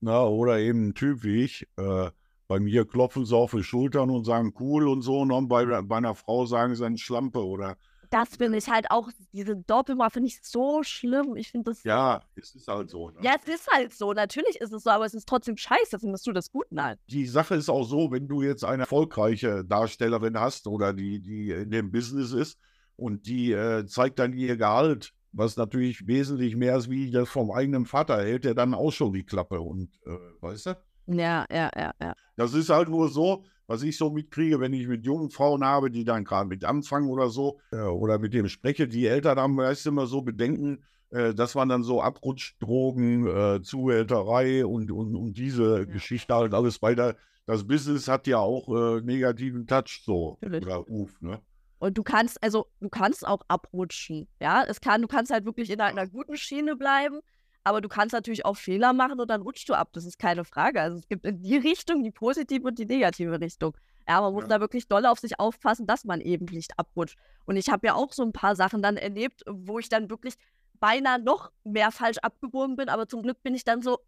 [0.00, 1.66] na, oder eben ein Typ wie ich.
[1.76, 2.10] Äh,
[2.46, 5.96] bei mir klopfen sie auf die Schultern und sagen cool und so, und bei, bei
[5.96, 7.76] einer Frau sagen sie eine Schlampe oder
[8.14, 11.34] das finde ich halt auch, diese Doppelmoral finde ich so schlimm.
[11.34, 11.82] Ich finde das.
[11.82, 13.10] Ja, es ist halt so.
[13.10, 13.16] Ne?
[13.22, 14.12] Ja, es ist halt so.
[14.12, 15.98] Natürlich ist es so, aber es ist trotzdem scheiße.
[15.98, 16.66] Findest du das gut?
[16.70, 16.96] Nein.
[17.08, 21.50] Die Sache ist auch so, wenn du jetzt eine erfolgreiche Darstellerin hast oder die, die
[21.50, 22.56] in dem Business ist
[22.94, 27.50] und die äh, zeigt dann ihr Gehalt, was natürlich wesentlich mehr ist, wie das vom
[27.50, 30.76] eigenen Vater, hält er dann auch schon die Klappe und, äh, weißt du?
[31.06, 32.14] Ja, ja, ja, ja.
[32.36, 35.90] Das ist halt nur so, was ich so mitkriege, wenn ich mit jungen Frauen habe,
[35.90, 39.54] die dann gerade mit anfangen oder so, äh, oder mit dem spreche, die Eltern haben
[39.54, 45.34] meist immer so Bedenken, äh, dass man dann so Abrutschdrogen, äh, Zuhälterei und, und, und
[45.34, 45.84] diese ja.
[45.84, 47.16] Geschichte halt alles weiter.
[47.46, 50.38] Das Business hat ja auch äh, negativen Touch so.
[50.40, 50.66] Natürlich.
[50.66, 51.40] Oder Ruf, ne?
[51.78, 54.26] Und du kannst, also du kannst auch abrutschen.
[54.40, 57.20] Ja, es kann, du kannst halt wirklich in einer guten Schiene bleiben
[57.64, 59.88] aber du kannst natürlich auch Fehler machen und dann rutschst du ab.
[59.92, 60.80] Das ist keine Frage.
[60.80, 63.74] Also es gibt in die Richtung die positive und die negative Richtung.
[64.06, 64.48] Ja, man muss ja.
[64.48, 67.18] da wirklich doll auf sich aufpassen, dass man eben nicht abrutscht.
[67.46, 70.34] Und ich habe ja auch so ein paar Sachen dann erlebt, wo ich dann wirklich
[70.78, 74.00] beinahe noch mehr falsch abgebogen bin, aber zum Glück bin ich dann so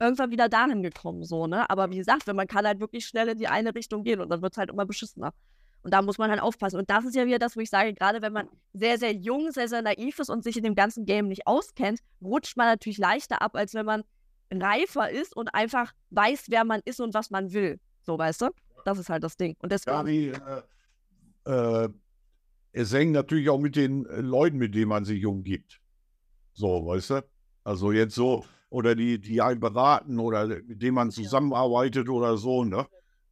[0.00, 1.70] irgendwann wieder dahin gekommen, so, ne?
[1.70, 4.28] Aber wie gesagt, wenn man kann halt wirklich schnell in die eine Richtung gehen und
[4.28, 5.32] dann wird es halt immer beschissener.
[5.84, 6.78] Und da muss man halt aufpassen.
[6.78, 9.50] Und das ist ja wieder das, wo ich sage, gerade wenn man sehr, sehr jung,
[9.50, 12.96] sehr, sehr naiv ist und sich in dem ganzen Game nicht auskennt, rutscht man natürlich
[12.96, 14.02] leichter ab, als wenn man
[14.50, 17.78] reifer ist und einfach weiß, wer man ist und was man will.
[18.02, 18.50] So, weißt du?
[18.86, 19.56] Das ist halt das Ding.
[19.60, 19.96] Und deswegen.
[19.96, 21.88] Ja, wie, äh, äh,
[22.72, 25.80] es hängt natürlich auch mit den äh, Leuten, mit denen man sich umgibt.
[26.54, 27.24] So, weißt du?
[27.62, 32.64] Also jetzt so, oder die, die einen beraten oder mit denen man zusammenarbeitet oder so,
[32.64, 32.86] ne?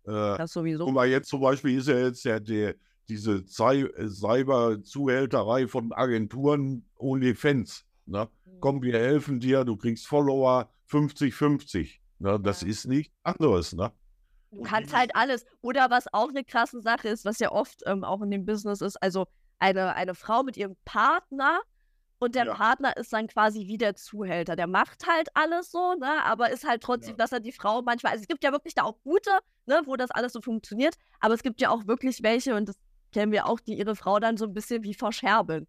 [0.05, 0.85] Äh, das sowieso.
[0.85, 2.75] Guck mal, jetzt zum Beispiel ist ja jetzt ja der,
[3.09, 7.85] diese Cyber-Zuhälterei von Agenturen ohne Fans.
[8.07, 8.29] Ne?
[8.45, 8.61] Mhm.
[8.61, 11.99] Komm, wir helfen dir, du kriegst Follower 50-50.
[12.19, 12.41] Ne?
[12.41, 12.69] Das ja.
[12.69, 13.73] ist nichts anderes.
[13.73, 13.93] Ne?
[14.51, 15.45] Du kannst halt alles.
[15.63, 18.81] Oder was auch eine krasse Sache ist, was ja oft ähm, auch in dem Business
[18.81, 19.27] ist, also
[19.59, 21.61] eine, eine Frau mit ihrem Partner
[22.23, 22.55] und der ja.
[22.55, 24.55] Partner ist dann quasi wie der Zuhälter.
[24.55, 26.23] Der macht halt alles so, ne?
[26.25, 27.17] Aber ist halt trotzdem, ja.
[27.17, 28.13] dass er die Frau manchmal.
[28.13, 29.31] Also es gibt ja wirklich da auch gute,
[29.67, 30.95] ne, wo das alles so funktioniert.
[31.19, 32.77] Aber es gibt ja auch wirklich welche, und das
[33.11, 35.67] kennen wir auch, die ihre Frau dann so ein bisschen wie verscherbeln.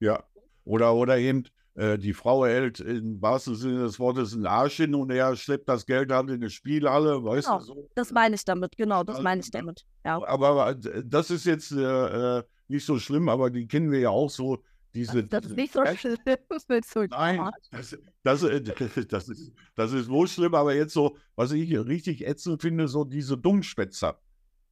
[0.00, 0.22] Ja.
[0.64, 1.44] Oder, oder eben,
[1.76, 5.66] äh, die Frau hält im wahrsten Sinne des Wortes einen Arsch hin und er schleppt
[5.66, 7.88] das Geld halt in eine Spielhalle, weißt genau, du so.
[7.94, 9.86] Das meine ich damit, genau, das meine ich damit.
[10.04, 10.22] Ja.
[10.26, 14.10] Aber, äh, das ist jetzt äh, äh, nicht so schlimm, aber die kennen wir ja
[14.10, 14.62] auch so
[14.94, 16.16] diese, das ist nicht so schlimm.
[16.84, 18.60] so Nein, das, das, äh,
[19.08, 23.04] das, ist, das ist wohl schlimm, aber jetzt so, was ich richtig ätzend finde, so
[23.04, 24.20] diese Dummschwätzer.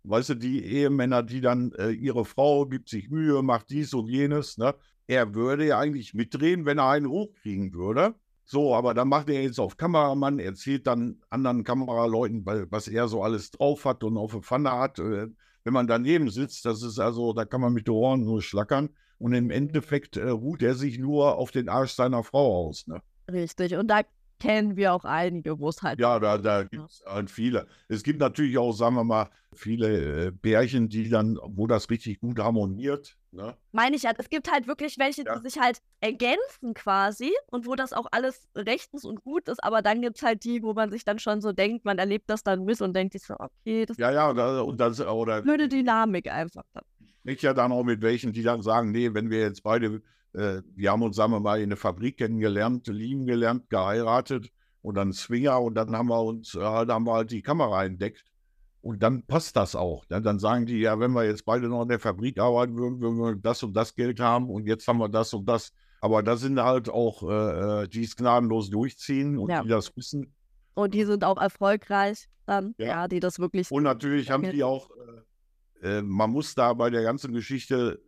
[0.04, 4.08] Weißt du, die Ehemänner, die dann, äh, ihre Frau gibt sich Mühe, macht dies und
[4.08, 4.74] jenes, ne?
[5.06, 8.14] Er würde ja eigentlich mitdrehen, wenn er einen hochkriegen würde.
[8.44, 13.22] So, aber dann macht er jetzt auf Kameramann, erzählt dann anderen Kameraleuten, was er so
[13.22, 14.98] alles drauf hat und auf der Pfanne hat.
[14.98, 15.28] Äh,
[15.64, 18.90] wenn man daneben sitzt, das ist also, da kann man mit den Ohren nur schlackern.
[19.18, 22.86] Und im Endeffekt äh, ruht er sich nur auf den Arsch seiner Frau aus.
[22.86, 23.02] Ne?
[23.30, 23.74] Richtig.
[23.74, 24.02] Und da
[24.38, 25.98] kennen wir auch einige, wo es halt.
[26.00, 27.66] Ja, da, da gibt es halt viele.
[27.88, 32.20] Es gibt natürlich auch, sagen wir mal, viele äh, Pärchen, die dann, wo das richtig
[32.20, 33.16] gut harmoniert.
[33.32, 33.56] Ne?
[33.72, 35.36] Meine ich ja, es gibt halt wirklich welche, ja.
[35.36, 39.82] die sich halt ergänzen quasi und wo das auch alles rechtens und gut ist, aber
[39.82, 42.42] dann gibt es halt die, wo man sich dann schon so denkt, man erlebt das
[42.42, 45.42] dann mit und denkt sich so, okay, das ja, ja, und das, oder.
[45.42, 46.84] Blöde Dynamik einfach dann
[47.28, 50.62] nicht ja dann auch mit welchen, die dann sagen, nee, wenn wir jetzt beide, äh,
[50.74, 54.50] wir haben uns, sagen wir mal, in der Fabrik kennengelernt, lieben gelernt, geheiratet
[54.82, 58.24] und dann Swinger und dann haben wir uns, äh, haben wir halt die Kamera entdeckt.
[58.80, 60.04] Und dann passt das auch.
[60.06, 63.00] Dann, dann sagen die, ja, wenn wir jetzt beide noch in der Fabrik arbeiten würden,
[63.00, 65.72] würden wir das und das Geld haben und jetzt haben wir das und das.
[66.00, 69.62] Aber da sind halt auch, äh, äh die es gnadenlos durchziehen und ja.
[69.62, 70.32] die das wissen.
[70.74, 73.70] Und die sind auch erfolgreich dann, ja, ja die das wirklich.
[73.70, 75.20] Und natürlich haben die auch äh,
[75.82, 78.00] äh, man muss da bei der ganzen Geschichte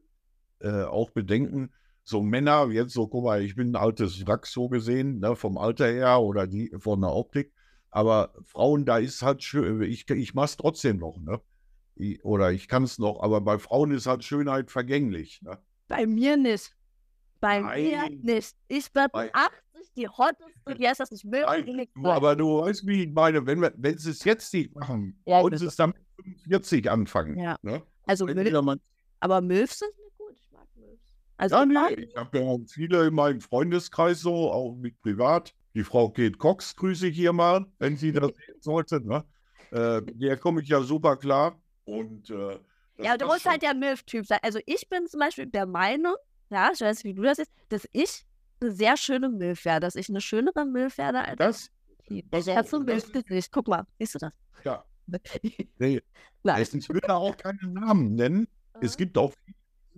[0.61, 4.69] äh, auch bedenken, so Männer, jetzt so, guck mal, ich bin ein altes Wrack so
[4.69, 7.53] gesehen, ne, vom Alter her oder die von der Optik.
[7.91, 11.41] Aber Frauen, da ist halt schön, ich, ich mach's trotzdem noch, ne?
[11.97, 15.43] Ich, oder ich kann es noch, aber bei Frauen ist halt Schönheit vergänglich.
[15.43, 15.59] Ne?
[15.89, 16.75] Bei mir nicht.
[17.41, 17.83] Bei Nein.
[17.83, 18.57] mir nicht.
[18.69, 19.51] Ich bin 80,
[19.97, 21.91] die hotteste, wie heißt das nicht möglich.
[22.03, 25.41] Aber du weißt, wie ich meine, wenn, wir, wenn sie es jetzt nicht machen, ja,
[25.41, 27.39] und es dann 45 anfangen.
[27.39, 27.57] Ja.
[27.63, 27.83] Ne?
[28.07, 28.55] Also, Milf,
[29.21, 30.35] aber Milfs sind nicht gut.
[30.37, 31.15] Ich mag Milfs.
[31.37, 35.55] Also, ja, nee, ich habe ja viele in meinem Freundeskreis so, auch mit privat.
[35.75, 39.01] Die Frau Kate Cox grüße ich hier mal, wenn sie das sehen sollte.
[39.07, 39.25] Ne?
[39.71, 41.61] Äh, der komme ich ja super klar.
[41.85, 42.59] Und, äh,
[42.99, 44.41] ja, du musst halt der Milf-Typ sein.
[44.43, 46.15] Also ich bin zum Beispiel der Meinung,
[46.51, 48.27] ja, ich weiß nicht, wie du das siehst, dass ich
[48.61, 51.71] eine sehr schöne Milf werde, dass ich eine schönere Milf werde als das.
[52.31, 53.53] Das auch, hast du ein Milf-Gesicht.
[53.53, 54.33] Guck mal, siehst du das?
[54.65, 54.85] Ja.
[55.79, 56.01] Nee.
[56.43, 58.49] Also ich will da auch keinen Namen nennen.
[58.81, 59.35] Es gibt auch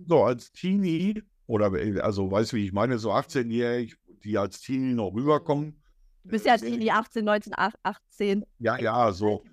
[0.07, 1.71] so als Teenie oder
[2.03, 3.95] also weißt du, wie ich meine, so 18-jährig,
[4.25, 5.81] die als Teenie noch rüberkommen.
[6.23, 8.45] Du bist ja Teenie 18, 19, 18.
[8.59, 9.43] Ja, ja, so.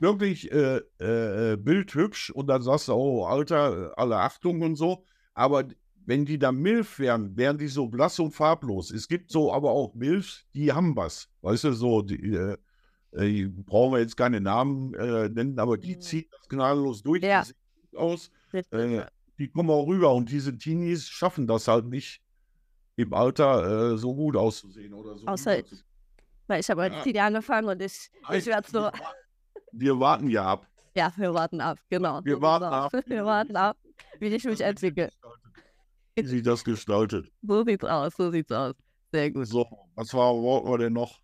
[0.00, 5.04] Wirklich äh, äh, bildhübsch und dann sagst du, oh, Alter, alle Achtung und so.
[5.34, 5.64] Aber
[6.06, 8.90] wenn die da Milf wären, wären die so blass und farblos.
[8.90, 11.28] Es gibt so aber auch Milfs, die haben was.
[11.42, 12.56] Weißt du, so, die, äh,
[13.12, 16.00] äh brauchen wir jetzt keine Namen äh, nennen, aber die mhm.
[16.00, 17.22] ziehen das gnadenlos durch.
[17.22, 17.44] Ja.
[17.44, 18.30] Die aus.
[18.52, 19.02] Äh,
[19.38, 22.20] die kommen auch rüber und diese Teenies schaffen das halt nicht
[22.96, 25.26] im Alter äh, so gut auszusehen oder so.
[25.26, 25.62] Außer,
[26.46, 27.26] weil ich habe als ja.
[27.26, 28.90] angefangen und ich, ich werde so.
[29.72, 30.66] Wir warten ja ab.
[30.94, 32.20] Ja, wir warten ab, genau.
[32.24, 32.92] Wir so warten ab.
[33.06, 33.78] Wir warten ab,
[34.18, 35.10] wie ich mich entwickle.
[36.14, 37.32] Wie sich das gestaltet.
[37.40, 38.74] So sieht's aus, so sieht's aus.
[39.12, 39.46] Sehr gut.
[39.46, 41.21] So, was war, wollten wir denn noch?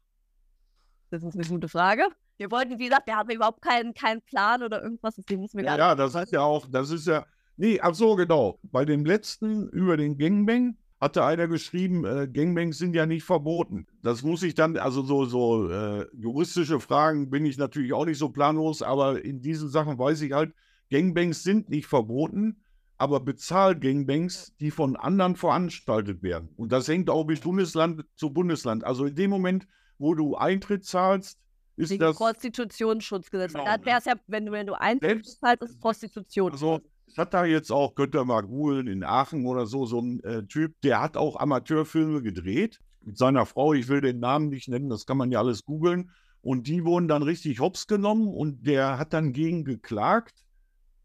[1.11, 2.05] Das ist eine gute Frage.
[2.37, 5.65] Wir wollten, wie gesagt, wir haben überhaupt keinen, keinen Plan oder irgendwas, deswegen müssen wir
[5.65, 8.59] ja, Ja, das heißt ja auch, das ist ja, nee, ach so, genau.
[8.63, 13.87] Bei dem letzten über den Gangbang hatte einer geschrieben, äh, Gangbangs sind ja nicht verboten.
[14.03, 18.19] Das muss ich dann, also so, so äh, juristische Fragen bin ich natürlich auch nicht
[18.19, 20.53] so planlos, aber in diesen Sachen weiß ich halt,
[20.91, 22.63] Gangbangs sind nicht verboten,
[22.97, 26.49] aber Bezahl-Gangbangs, die von anderen veranstaltet werden.
[26.57, 28.83] Und das hängt auch bis Bundesland zu Bundesland.
[28.83, 29.69] Also in dem Moment,
[29.99, 31.39] wo du Eintritt zahlst,
[31.77, 32.17] ist Wegen das.
[32.17, 33.53] Prostitutionsschutzgesetz.
[33.53, 33.65] Genau.
[33.65, 36.53] Da wäre es ja, wenn du, wenn du Eintritt zahlst, ist Prostitution.
[36.53, 40.01] Also, es hat da jetzt auch, könnt ihr mal googeln, in Aachen oder so, so
[40.01, 43.73] ein äh, Typ, der hat auch Amateurfilme gedreht mit seiner Frau.
[43.73, 46.11] Ich will den Namen nicht nennen, das kann man ja alles googeln.
[46.41, 50.45] Und die wurden dann richtig hops genommen und der hat dann gegen geklagt,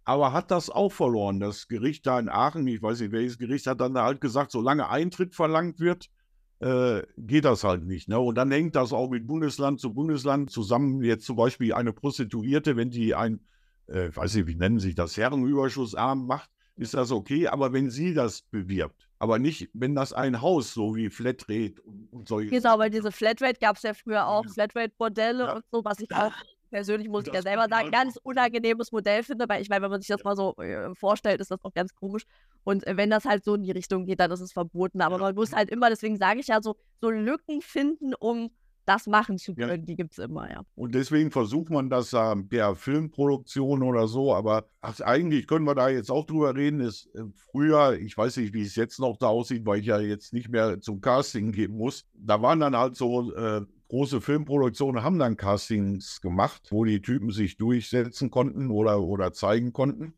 [0.03, 1.39] aber hat das auch verloren.
[1.39, 4.89] Das Gericht da in Aachen, ich weiß nicht welches Gericht, hat dann halt gesagt, solange
[4.89, 6.09] Eintritt verlangt wird,
[6.59, 8.07] äh, geht das halt nicht.
[8.09, 8.19] Ne?
[8.19, 11.03] Und dann hängt das auch mit Bundesland zu Bundesland zusammen.
[11.03, 13.39] Jetzt zum Beispiel eine Prostituierte, wenn die ein
[13.87, 17.47] äh, weiß nicht, wie nennen sich das, Herrenüberschussarm macht, ist das okay.
[17.47, 22.11] Aber wenn sie das bewirbt, aber nicht, wenn das ein Haus so wie Flatrate und,
[22.11, 22.49] und solche.
[22.49, 25.55] Genau, weil diese Flatrate gab es ja früher auch, Flatrate-Modelle ja.
[25.55, 26.33] und so, was ich auch
[26.73, 30.01] persönlich, muss ich ja selber sagen, ganz unangenehmes Modell finde, weil ich meine, wenn man
[30.01, 32.23] sich das mal so äh, vorstellt, ist das auch ganz komisch.
[32.63, 35.01] Und äh, wenn das halt so in die Richtung geht, dann ist es verboten.
[35.01, 35.21] Aber ja.
[35.21, 38.49] man muss halt immer, deswegen sage ich ja so, so Lücken finden, um
[38.85, 39.85] das machen zu können, ja.
[39.85, 40.63] die gibt es immer, ja.
[40.75, 45.75] Und deswegen versucht man das äh, per Filmproduktion oder so, aber ach, eigentlich können wir
[45.75, 49.15] da jetzt auch drüber reden, ist äh, früher, ich weiß nicht, wie es jetzt noch
[49.17, 52.75] da aussieht, weil ich ja jetzt nicht mehr zum Casting gehen muss, da waren dann
[52.75, 53.61] halt so äh,
[53.93, 59.71] große Filmproduktionen, haben dann Castings gemacht, wo die Typen sich durchsetzen konnten oder, oder zeigen
[59.71, 60.15] konnten.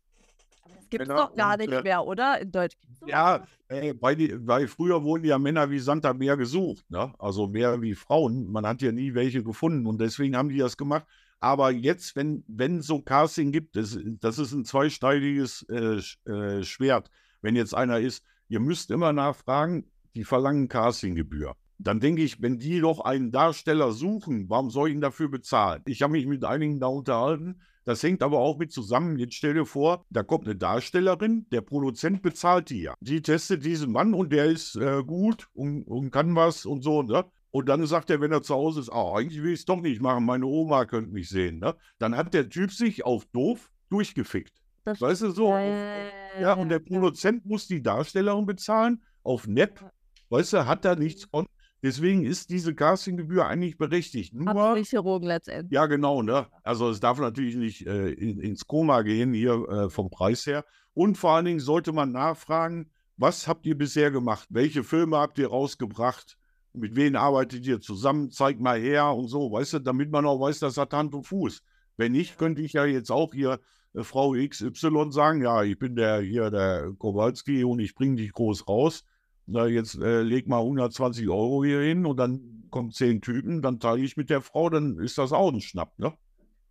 [0.88, 2.40] Gibt es doch gar nicht mehr, oder?
[2.40, 6.90] In Deutsch Ja, äh, weil, die, weil früher wurden ja Männer wie Santa mehr gesucht,
[6.90, 7.12] ne?
[7.18, 8.50] also mehr wie Frauen.
[8.50, 11.04] Man hat ja nie welche gefunden und deswegen haben die das gemacht.
[11.40, 17.10] Aber jetzt, wenn wenn so Casting gibt, das, das ist ein zweischneidiges äh, äh, Schwert.
[17.42, 21.56] Wenn jetzt einer ist, ihr müsst immer nachfragen, die verlangen Castinggebühr.
[21.78, 25.82] Dann denke ich, wenn die doch einen Darsteller suchen, warum soll ich ihn dafür bezahlen?
[25.86, 29.16] Ich habe mich mit einigen da unterhalten, das hängt aber auch mit zusammen.
[29.16, 32.94] Jetzt stell dir vor, da kommt eine Darstellerin, der Produzent bezahlt die ja.
[33.00, 37.02] Die testet diesen Mann und der ist äh, gut und, und, kann was und so.
[37.02, 37.24] Ne?
[37.52, 39.80] Und dann sagt er, wenn er zu Hause ist, oh, eigentlich will ich es doch
[39.80, 41.60] nicht machen, meine Oma könnte mich sehen.
[41.60, 41.76] Ne?
[41.98, 44.60] Dann hat der Typ sich auf doof durchgefickt.
[44.84, 45.52] Das weißt du so?
[45.52, 49.80] Ja, ja, und der Produzent muss die Darstellerin bezahlen auf Nepp.
[50.28, 51.46] Weißt du, hat da nichts von.
[51.86, 54.34] Deswegen ist diese Castinggebühr eigentlich berechtigt.
[54.34, 55.70] Nur, Absicherung letztendlich.
[55.70, 56.20] Ja, genau.
[56.20, 56.48] Ne?
[56.64, 60.64] Also es darf natürlich nicht äh, in, ins Koma gehen hier äh, vom Preis her.
[60.94, 64.48] Und vor allen Dingen sollte man nachfragen, was habt ihr bisher gemacht?
[64.50, 66.36] Welche Filme habt ihr rausgebracht?
[66.72, 68.32] Mit wem arbeitet ihr zusammen?
[68.32, 71.22] Zeigt mal her und so, weißt du, damit man auch weiß, das hat Hand und
[71.22, 71.62] Fuß.
[71.96, 73.60] Wenn nicht, könnte ich ja jetzt auch hier
[73.94, 78.32] äh, Frau XY sagen, ja, ich bin der hier der Kowalski und ich bringe dich
[78.32, 79.04] groß raus.
[79.46, 83.78] Na, jetzt äh, leg mal 120 Euro hier hin und dann kommen zehn Typen, dann
[83.78, 86.12] teile ich mit der Frau, dann ist das auch ein Schnapp, ne?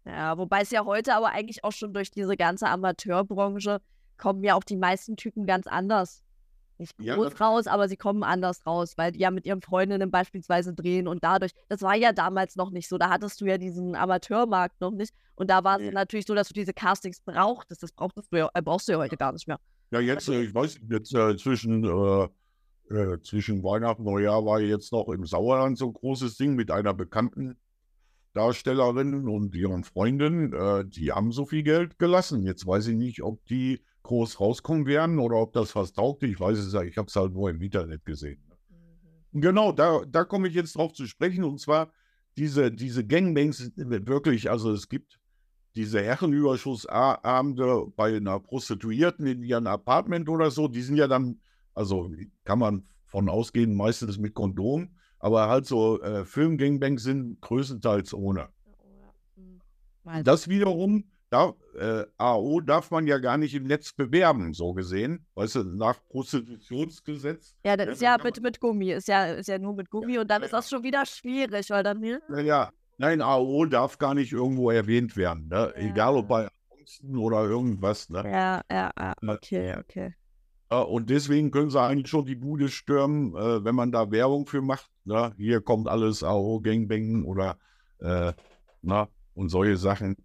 [0.06, 3.82] Ja, wobei es ja heute aber eigentlich auch schon durch diese ganze Amateurbranche
[4.18, 6.22] kommen ja auch die meisten Typen ganz anders.
[6.78, 10.12] Nicht groß ja, raus, aber sie kommen anders raus, weil die ja mit ihren Freundinnen
[10.12, 13.58] beispielsweise drehen und dadurch, das war ja damals noch nicht so, da hattest du ja
[13.58, 15.92] diesen Amateurmarkt noch nicht und da war es ja.
[15.92, 18.98] natürlich so, dass du diese Castings brauchtest, das brauchtest du ja, äh, brauchst du ja
[18.98, 19.58] heute gar nicht mehr.
[19.92, 22.28] Ja, jetzt, äh, ich weiß, jetzt äh, zwischen, äh,
[22.89, 26.71] äh, zwischen Weihnachten und Neujahr war jetzt noch im Sauerland so ein großes Ding mit
[26.71, 27.58] einer bekannten
[28.34, 32.43] Darstellerin und ihren Freundin, äh, die haben so viel Geld gelassen.
[32.43, 36.24] Jetzt weiß ich nicht, ob die groß rauskommen werden oder ob das was taugt.
[36.24, 38.39] Ich weiß es ja, ich habe es halt nur im Internet gesehen.
[38.69, 39.41] Mhm.
[39.41, 41.43] Genau, da, da komme ich jetzt drauf zu sprechen.
[41.43, 41.91] Und zwar
[42.38, 45.19] diese, diese Gangbangs, wirklich, also es gibt
[45.76, 51.41] diese Herrenüberschussabende bei einer Prostituierten in ihrem Apartment oder so, die sind ja dann,
[51.76, 52.12] also
[52.44, 58.50] kann man von ausgehen, meistens mit Kondom, aber halt so äh, Filmgangbangs sind größtenteils ohne.
[59.36, 59.62] Mhm.
[60.24, 65.26] Das wiederum da, äh, AO darf man ja gar nicht im Netz bewerben, so gesehen.
[65.34, 67.56] Weißt du, nach Prostitutionsgesetz.
[67.66, 70.30] Ja, das ist ja mit, mit Gummi, ist ja, ist ja nur mit Gummi und
[70.30, 72.04] dann ist das schon wieder schwierig, weil dann.
[72.04, 72.72] Ja, ja.
[72.98, 75.74] nein, AO darf gar nicht irgendwo erwähnt werden, ne?
[75.76, 75.82] Ja.
[75.82, 76.48] egal ob bei
[76.86, 78.10] Ansonsten oder irgendwas.
[78.10, 78.24] Ne?
[78.26, 80.14] Ja, ja, ja, okay, okay.
[80.69, 84.62] Und deswegen können sie eigentlich schon die Bude stürmen, äh, wenn man da Werbung für
[84.62, 84.89] macht.
[85.04, 85.34] Ne?
[85.38, 87.58] Hier kommt alles AO Gangbang oder
[87.99, 88.34] äh,
[88.82, 90.17] na, und solche Sachen.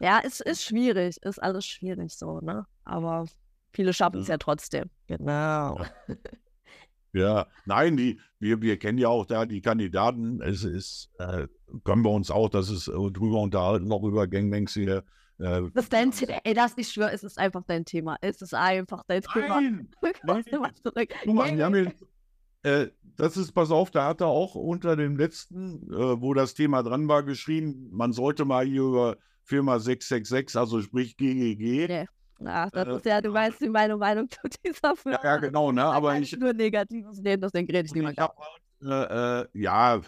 [0.00, 2.66] Ja, es ist schwierig, ist alles schwierig so, ne?
[2.84, 3.26] Aber
[3.72, 4.34] viele schaffen es ja.
[4.34, 4.90] ja trotzdem.
[5.06, 5.80] Genau.
[7.16, 10.42] Ja, nein, die, wir, wir kennen ja auch da die Kandidaten.
[10.42, 11.48] Es ist, äh,
[11.82, 15.02] können wir uns auch, das ist äh, drüber unterhalten, noch über Gangbangs hier.
[15.38, 16.38] Äh, das ist dein Thema.
[16.44, 18.16] Ey, das, ich schwöre, es ist einfach dein Thema.
[18.20, 19.60] Es ist einfach dein Thema.
[19.60, 19.88] Nein,
[20.24, 21.62] nein.
[21.62, 22.06] Haben jetzt,
[22.62, 26.54] äh, das ist, pass auf, da hat er auch unter dem letzten, äh, wo das
[26.54, 31.86] Thema dran war, geschrieben, man sollte mal hier über Firma 666, also sprich GGG.
[31.86, 32.06] Nee.
[32.44, 35.20] Ach, das äh, ist ja, du weißt wie meine Meinung zu dieser Firma.
[35.22, 35.84] Ja, genau, ne?
[35.84, 36.36] Aber ich.
[36.36, 38.10] Nur Negatives nehmen, deswegen rede ich mehr.
[38.10, 40.00] Ich äh, äh, ja,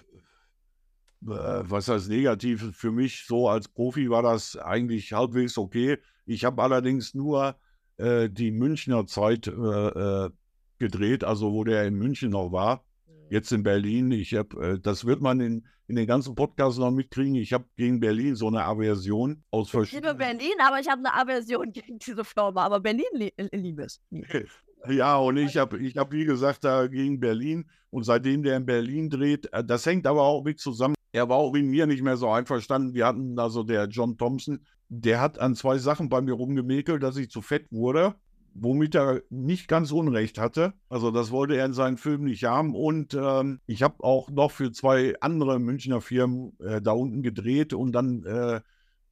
[1.21, 2.77] was heißt negativ?
[2.77, 5.99] Für mich so als Profi war das eigentlich halbwegs okay.
[6.27, 7.57] Ich habe allerdings nur
[7.97, 10.31] äh, die Münchner Zeit äh,
[10.79, 12.85] gedreht, also wo der in München noch war
[13.31, 14.11] jetzt in Berlin.
[14.11, 17.35] Ich habe, äh, das wird man in, in den ganzen Podcasts noch mitkriegen.
[17.35, 20.17] Ich habe gegen Berlin so eine Aversion aus verschiedenen.
[20.17, 22.65] Ich liebe Berlin, aber ich habe eine Aversion gegen diese Firma.
[22.65, 24.01] Aber Berlin li äh, liebe es.
[24.89, 27.69] Ja, und ich habe, ich hab, wie gesagt, da gegen Berlin.
[27.91, 30.95] Und seitdem der in Berlin dreht, äh, das hängt aber auch mit zusammen.
[31.13, 32.95] Er war auch in mir nicht mehr so einverstanden.
[32.95, 37.17] Wir hatten also der John Thompson, der hat an zwei Sachen bei mir rumgemäkelt, dass
[37.17, 38.15] ich zu fett wurde
[38.55, 40.75] womit er nicht ganz Unrecht hatte.
[40.89, 42.75] Also das wollte er in seinen Filmen nicht haben.
[42.75, 47.73] Und ähm, ich habe auch noch für zwei andere Münchner Firmen äh, da unten gedreht
[47.73, 48.61] und dann äh,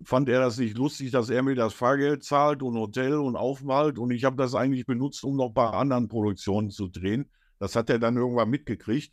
[0.02, 3.98] fand er das nicht lustig, dass er mir das Fahrgeld zahlt und Hotel und aufmalt.
[3.98, 7.30] Und ich habe das eigentlich benutzt, um noch bei anderen Produktionen zu drehen.
[7.58, 9.12] Das hat er dann irgendwann mitgekriegt.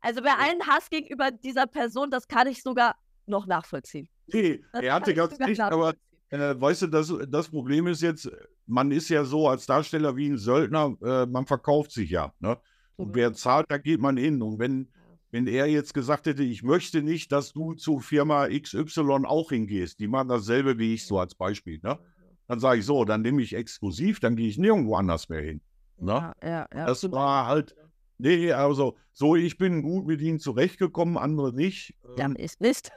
[0.00, 4.08] Also bei allen Hass gegenüber dieser Person, das kann ich sogar noch nachvollziehen.
[4.28, 5.94] Nee, das er hatte ganz recht, aber
[6.30, 8.30] äh, weißt du, das, das Problem ist jetzt,
[8.66, 12.32] man ist ja so als Darsteller wie ein Söldner, äh, man verkauft sich ja.
[12.38, 12.58] Ne?
[12.96, 13.14] Und mhm.
[13.14, 14.40] wer zahlt, da geht man hin.
[14.42, 14.88] Und wenn,
[15.30, 19.98] wenn er jetzt gesagt hätte, ich möchte nicht, dass du zu Firma XY auch hingehst,
[19.98, 21.98] die machen dasselbe wie ich, so als Beispiel, ne?
[22.46, 25.60] Dann sage ich so, dann nehme ich exklusiv, dann gehe ich nirgendwo anders mehr hin.
[25.98, 26.12] Ne?
[26.12, 26.86] Ja, ja, ja.
[26.86, 27.76] Das war halt,
[28.20, 31.94] nee, also so, ich bin gut mit ihnen zurechtgekommen, andere nicht.
[32.16, 32.90] Ja, ist nicht.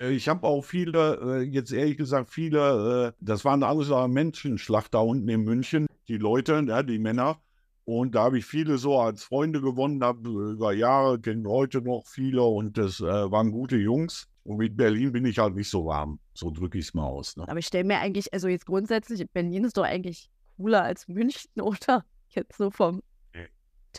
[0.00, 5.02] Äh, ich habe auch viele, äh, jetzt ehrlich gesagt, viele, äh, das waren alles Menschenschlachter
[5.02, 7.40] unten in München, die Leute, ja, die Männer.
[7.84, 12.04] Und da habe ich viele so als Freunde gewonnen, habe über Jahre, kenne heute noch
[12.06, 14.26] viele und das äh, waren gute Jungs.
[14.42, 16.18] Und mit Berlin bin ich halt nicht so warm.
[16.34, 17.36] So drücke ich es mal aus.
[17.36, 17.48] Ne?
[17.48, 21.50] Aber ich stelle mir eigentlich, also jetzt grundsätzlich, Berlin ist doch eigentlich cooler als München,
[21.60, 22.04] oder?
[22.28, 23.02] Jetzt so vom.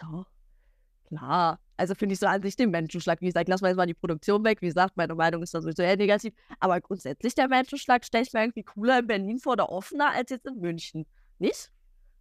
[0.02, 0.26] Doch.
[1.08, 1.60] Klar.
[1.78, 3.22] Also finde ich so an sich den Menschenschlag.
[3.22, 4.62] Wie gesagt, lassen wir jetzt mal die Produktion weg.
[4.62, 6.34] Wie gesagt, meine Meinung ist da sowieso eher negativ.
[6.60, 10.32] Aber grundsätzlich der Menschenschlag stelle ich mir irgendwie cooler in Berlin vor oder offener als
[10.32, 11.06] jetzt in München.
[11.40, 11.72] Nicht?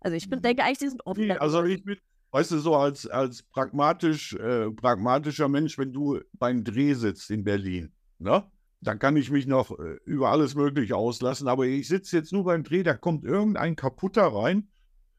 [0.01, 0.43] Also ich bin, mhm.
[0.43, 1.35] denke eigentlich, die sind offener.
[1.35, 1.97] Nee, also ich bin,
[2.33, 7.45] weißt du, so als, als pragmatisch, äh, pragmatischer Mensch, wenn du beim Dreh sitzt in
[7.45, 8.45] Berlin, ne?
[8.83, 11.49] Dann kann ich mich noch äh, über alles Mögliche auslassen.
[11.49, 14.69] Aber ich sitze jetzt nur beim Dreh, da kommt irgendein kaputter rein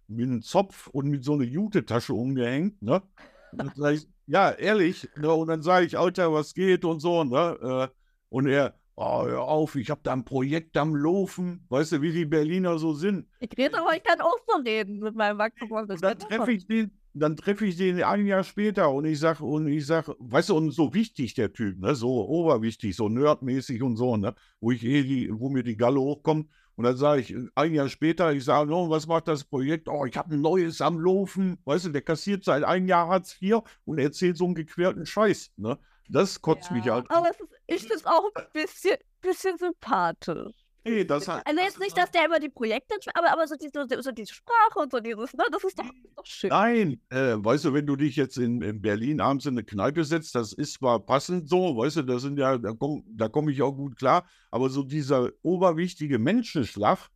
[0.08, 3.02] mit einem Zopf und mit so einer Jutetasche umgehängt, ne?
[3.94, 5.10] Ich, ja, ehrlich.
[5.18, 5.32] Ne?
[5.32, 7.24] Und dann sage ich, Alter, was geht und so.
[7.24, 7.90] Ne?
[7.90, 7.96] Äh,
[8.30, 11.66] und er, oh, hör auf, ich habe da ein Projekt am Laufen.
[11.70, 13.28] Weißt du, wie die Berliner so sind?
[13.40, 15.70] Ich rede aber, ich kann auch so reden mit meinem Wachstum.
[16.02, 19.68] Dann treffe ich den, dann treffe ich den ein Jahr später und ich sage, und
[19.68, 23.96] ich sage, weißt du, und so wichtig der Typ, ne, so oberwichtig, so nerdmäßig und
[23.96, 26.50] so, ne, wo ich eh die, wo mir die Galle hochkommt.
[26.78, 29.90] Und dann sage ich ein Jahr später, ich sage, oh, was macht das Projekt?
[29.90, 31.58] Oh, ich habe ein neues am Laufen.
[31.66, 35.54] Weißt du, der kassiert seit einem Jahr Hartz IV und erzählt so einen gequälten Scheiß.
[35.58, 35.80] Ne?
[36.08, 37.10] Das kotzt ja, mich halt.
[37.10, 40.67] Aber ist, ich finde es auch ein bisschen, bisschen sympathisch.
[40.88, 44.02] Nee, das hat, also jetzt nicht, dass der immer die Projekte, aber, aber so, diese,
[44.02, 46.50] so diese Sprache und so dieses, ne, das ist doch, ist doch schön.
[46.50, 50.06] Nein, äh, weißt du, wenn du dich jetzt in, in Berlin abends in eine Kneipe
[50.06, 53.50] setzt, das ist zwar passend so, weißt du, das sind ja, da komme da komm
[53.50, 57.10] ich auch gut klar, aber so dieser oberwichtige Menschenschlag,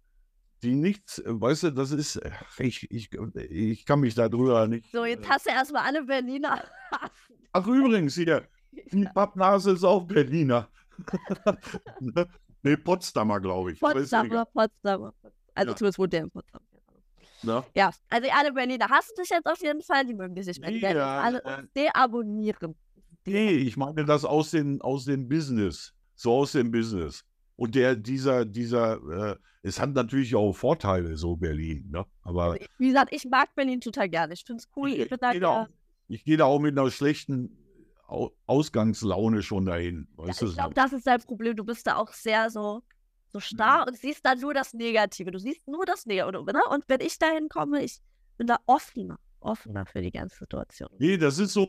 [0.64, 2.20] die nichts, äh, weißt du, das ist,
[2.58, 4.92] ich, ich, ich kann mich darüber nicht.
[4.92, 6.62] So, jetzt äh hast du erstmal alle Berliner.
[7.54, 8.50] Ach, übrigens, hier,
[8.92, 10.68] die Pappnase ist auch Berliner.
[12.64, 12.72] Ne?
[12.72, 13.80] Nee, Potsdamer, glaube ich.
[13.80, 15.14] Potsdamer, Potsdamer.
[15.54, 15.76] Also ja.
[15.76, 16.62] zumindest wohnt der in Potsdam.
[17.44, 17.66] Na?
[17.76, 20.72] Ja, also alle Berliner hassen dich jetzt auf jeden Fall, die mögen dich nicht mehr.
[20.72, 22.76] Die werden ja, alle äh, deabonnieren.
[23.26, 25.94] Nee, ich meine das aus, den, aus dem Business.
[26.16, 27.24] So aus dem Business.
[27.56, 31.90] Und der, dieser, dieser, äh, es hat natürlich auch Vorteile, so Berlin.
[31.92, 32.06] Ne?
[32.22, 34.34] Aber also, wie gesagt, ich mag Berlin total gerne.
[34.34, 34.90] Ich finde es cool.
[34.90, 35.68] Ich, ich, ich, da,
[36.08, 37.61] ich gehe da auch mit einer schlechten
[38.46, 40.08] Ausgangslaune schon dahin.
[40.16, 41.56] Weißt ja, ich glaube, das ist dein Problem.
[41.56, 42.82] Du bist da auch sehr so,
[43.30, 45.32] so starr und siehst da nur das Negative.
[45.32, 46.44] Du siehst nur das Negative.
[46.46, 46.62] Ne?
[46.70, 48.02] Und wenn ich dahin komme, ich
[48.38, 50.90] bin da offener, offener für die ganze Situation.
[51.00, 51.68] Nee, das ist so,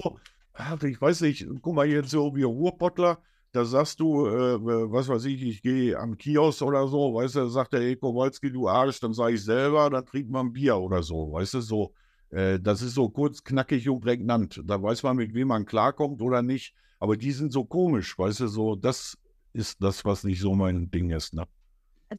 [0.83, 3.19] ich weiß nicht, guck mal jetzt so wie Ruhrpottler,
[3.53, 4.59] da sagst du, äh,
[4.91, 8.51] was weiß ich, ich gehe am Kiosk oder so, weißt du, sagt der Eko Wolski,
[8.51, 11.61] du Arsch, dann sage ich selber, dann trinkt man ein Bier oder so, weißt du,
[11.61, 11.95] so.
[12.33, 14.61] Äh, das ist so kurz, knackig und prägnant.
[14.65, 16.75] Da weiß man, mit wem man klarkommt oder nicht.
[16.99, 19.19] Aber die sind so komisch, weißt du, so, das
[19.53, 21.35] ist das, was nicht so mein Ding ist.
[21.35, 21.45] Ne?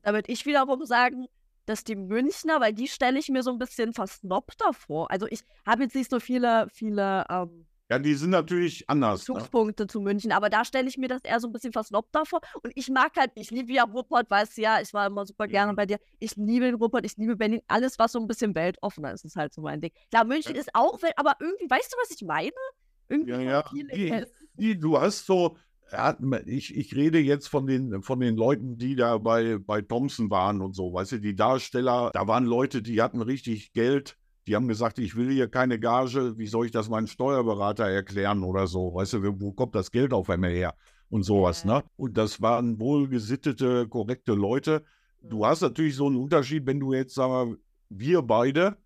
[0.04, 1.28] Würde ich wiederum sagen,
[1.66, 5.10] dass die Münchner, weil die stelle ich mir so ein bisschen versnobter vor.
[5.10, 9.26] Also ich habe jetzt nicht so viele, viele ähm, ja, die sind natürlich anders.
[9.26, 9.88] Bezugspunkte ne?
[9.88, 12.42] zu München, aber da stelle ich mir das eher so ein bisschen versnobter vor.
[12.64, 15.48] Und ich mag halt, ich liebe ja Ruppert, weißt du ja, ich war immer super
[15.48, 16.00] gerne bei dir.
[16.20, 19.36] Ich liebe den Ruppert, ich liebe Berlin, alles, was so ein bisschen weltoffener ist, ist
[19.36, 19.92] halt so mein Ding.
[20.10, 20.62] Klar, München ja.
[20.62, 22.52] ist auch, aber irgendwie, weißt du, was ich meine?
[23.10, 23.64] Irgendwie ja, ja.
[23.72, 24.26] Die,
[24.56, 25.58] die, du hast so,
[25.92, 26.18] ja,
[26.48, 30.62] ich, ich rede jetzt von den, von den Leuten, die da bei, bei Thompson waren
[30.62, 34.18] und so, weißt du, die Darsteller, da waren Leute, die hatten richtig Geld
[34.48, 38.44] die haben gesagt, ich will hier keine Gage, wie soll ich das meinem Steuerberater erklären
[38.44, 38.94] oder so?
[38.94, 40.76] Weißt du, wo kommt das Geld auf einmal her?
[41.10, 41.84] Und sowas, ne?
[41.96, 44.84] Und das waren wohlgesittete, korrekte Leute.
[45.22, 45.46] Du mhm.
[45.46, 47.58] hast natürlich so einen Unterschied, wenn du jetzt, sagen wir,
[47.90, 48.78] wir beide,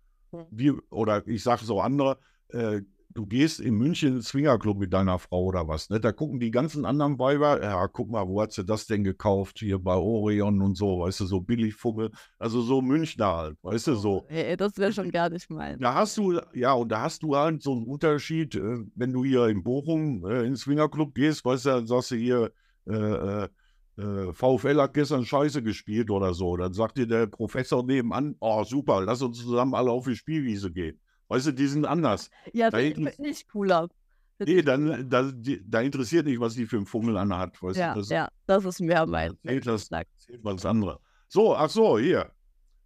[0.50, 2.82] wir, oder ich sage so andere, äh,
[3.18, 5.98] du gehst in München ins Swingerclub mit deiner Frau oder was, ne?
[5.98, 9.58] Da gucken die ganzen anderen Weiber, ja, guck mal, wo hat sie das denn gekauft?
[9.58, 12.12] Hier bei Orion und so, weißt du, so Billigfummel.
[12.38, 14.24] Also so Münchner halt, weißt du, so.
[14.28, 15.80] Ey, das wäre schon gar nicht mein.
[15.80, 19.24] Da hast du, ja, und da hast du halt so einen Unterschied, äh, wenn du
[19.24, 22.52] hier in Bochum äh, ins Swingerclub gehst, weißt du, dann sagst du hier,
[22.88, 23.48] äh, äh,
[23.98, 26.56] äh VfL hat gestern Scheiße gespielt oder so.
[26.56, 30.70] Dann sagt dir der Professor nebenan, oh super, lass uns zusammen alle auf die Spielwiese
[30.70, 31.00] gehen.
[31.28, 32.30] Weißt du, die sind anders.
[32.52, 33.88] Ja, da nicht cooler.
[34.38, 37.60] Nee, dann, da, die, da interessiert nicht, was die für einen Fummel anhat.
[37.62, 39.36] Weißt ja, du, das, ja, das ist mehr mein.
[39.42, 40.98] Erzählt das, erzählt was anderes.
[41.28, 42.30] So, ach so, hier.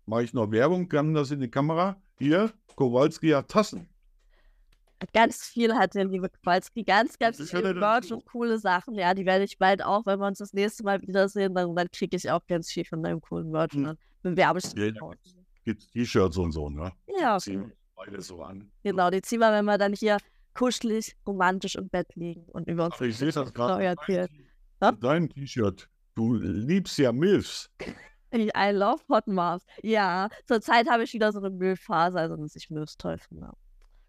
[0.06, 2.00] Mache ich noch Werbung, kann das in die Kamera.
[2.18, 3.88] Hier, Kowalski hat Tassen.
[5.12, 8.94] Ganz viel hat der liebe Kowalski, ganz, ganz viel Merch und coole Sachen.
[8.94, 11.90] Ja, die werde ich bald auch, wenn wir uns das nächste Mal wiedersehen, dann, dann
[11.90, 13.72] kriege ich auch ganz viel von deinem coolen Merch.
[13.72, 13.84] Hm.
[13.84, 14.90] Dann bewerbe ich ja,
[15.64, 16.92] Gibt T-Shirts und so, ne?
[17.20, 17.36] Ja.
[17.36, 17.62] Okay
[18.04, 18.70] beide so an.
[18.82, 20.18] Genau, die ziehen wir, wenn wir dann hier
[20.54, 22.94] kuschelig, romantisch im Bett liegen und über uns.
[22.96, 23.96] Ach, ich sehe das gerade.
[25.00, 25.88] Dein T-Shirt.
[26.14, 27.70] Du liebst ja Milfs.
[28.34, 29.64] I love Hot Mars.
[29.82, 33.50] Ja, zurzeit habe ich wieder so eine Milf-Phase, also dass ich Milfs toll finde.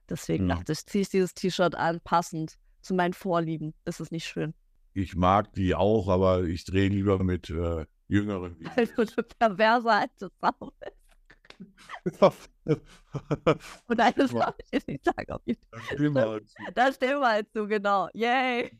[0.09, 0.55] Deswegen ja.
[0.55, 3.73] dachte ich, ziehe ich dieses T-Shirt an, passend zu meinen Vorlieben.
[3.85, 4.53] Ist es nicht schön?
[4.93, 8.57] Ich mag die auch, aber ich drehe lieber mit äh, Jüngeren.
[8.75, 12.19] Weil du eine perverse alte Sau bist.
[13.87, 16.41] Und eines darf ich jetzt nicht sagen, auf jeden Fall.
[16.73, 18.09] Da stehen wir halt zu, genau.
[18.13, 18.71] Yay!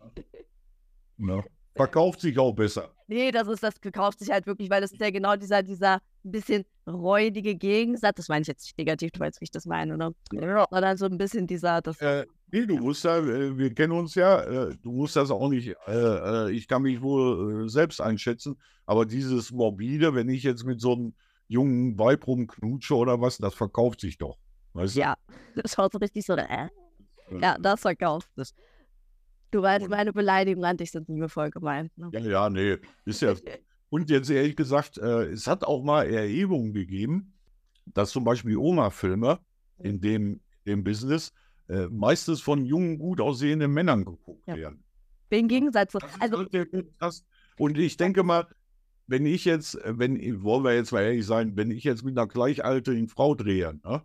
[1.18, 1.44] Ja.
[1.76, 2.94] Verkauft sich auch besser.
[3.08, 5.96] Nee, das ist das verkauft sich halt wirklich, weil das ist ja genau dieser, dieser
[6.24, 8.16] ein bisschen räudige Gegensatz.
[8.16, 10.14] Das meine ich jetzt nicht negativ, du weißt, wie ich das meine, oder?
[10.32, 10.68] Ja.
[10.70, 11.82] Sondern so ein bisschen dieser.
[11.82, 15.32] Das äh, nee, du musst ja, äh, wir kennen uns ja, äh, du musst das
[15.32, 18.56] auch nicht, äh, äh ich kann mich wohl selbst einschätzen,
[18.86, 21.14] aber dieses Morbide, wenn ich jetzt mit so einem
[21.48, 24.38] jungen Weib rumknutsche oder was, das verkauft sich doch.
[24.74, 25.02] Weißt du?
[25.02, 25.16] Ja,
[25.56, 26.70] das schaut so richtig so, äh?
[27.40, 28.54] Ja, das verkauft sich.
[29.52, 31.96] Du weißt, meine Beleidigungen an dich sind liebevoll gemeint.
[31.98, 32.10] Ne?
[32.12, 32.78] Ja, ja, nee.
[33.06, 33.36] Ist ja.
[33.90, 37.34] Und jetzt ehrlich gesagt, äh, es hat auch mal Erhebungen gegeben,
[37.86, 39.40] dass zum Beispiel Oma-Filme
[39.78, 41.32] in dem, dem Business
[41.70, 44.56] äh, meistens von jungen, gut aussehenden Männern geguckt ja.
[44.56, 44.84] werden.
[45.32, 45.94] Den Gegensatz.
[46.20, 47.24] Also, halt das,
[47.60, 48.48] und ich denke mal,
[49.08, 52.28] wenn ich jetzt, wenn, wollen wir jetzt mal ehrlich sein, wenn ich jetzt mit einer
[52.28, 54.04] gleichaltrigen Frau drehe, ne,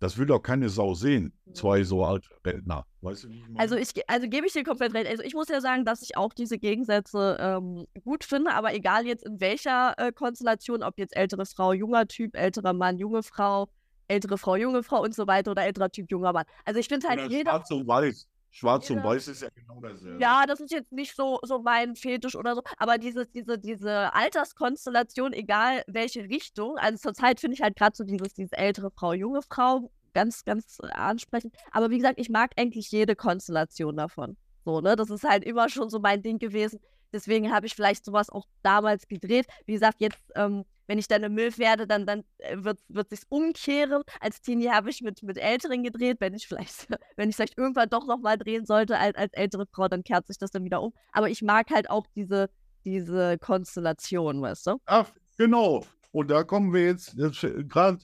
[0.00, 1.32] das will doch keine Sau sehen.
[1.52, 2.86] Zwei so alte Rentner.
[3.02, 5.06] Weißt du, ich also ich, also gebe ich dir komplett recht.
[5.06, 9.06] Also ich muss ja sagen, dass ich auch diese Gegensätze ähm, gut finde, aber egal
[9.06, 13.68] jetzt in welcher äh, Konstellation, ob jetzt ältere Frau, junger Typ, älterer Mann, junge Frau,
[14.08, 16.44] ältere Frau, junge Frau und so weiter oder älterer Typ, junger Mann.
[16.64, 17.50] Also ich finde halt oder jeder.
[17.50, 18.26] Schwarz und weiß.
[18.50, 20.20] Schwarz und weiß ist ja genau dasselbe.
[20.20, 24.12] Ja, das ist jetzt nicht so, so mein Fetisch oder so, aber diese, diese, diese
[24.12, 29.12] Alterskonstellation, egal welche Richtung, also zurzeit finde ich halt gerade so dieses, diese ältere Frau,
[29.12, 31.54] junge Frau, ganz, ganz ansprechend.
[31.70, 34.36] Aber wie gesagt, ich mag eigentlich jede Konstellation davon.
[34.64, 34.96] So, ne?
[34.96, 36.80] Das ist halt immer schon so mein Ding gewesen.
[37.12, 39.46] Deswegen habe ich vielleicht sowas auch damals gedreht.
[39.66, 43.10] Wie gesagt, jetzt, ähm, wenn ich dann eine Milf werde, dann, dann äh, wird, wird
[43.10, 44.02] sich umkehren.
[44.18, 46.16] Als Teenie habe ich mit, mit Älteren gedreht.
[46.18, 49.86] Wenn ich vielleicht, wenn ich vielleicht irgendwann doch nochmal drehen sollte als, als ältere Frau,
[49.86, 50.92] dann kehrt sich das dann wieder um.
[51.12, 52.50] Aber ich mag halt auch diese,
[52.84, 54.80] diese Konstellation, weißt du?
[54.86, 55.86] Ach, genau.
[56.10, 57.98] Und da kommen wir jetzt, gerade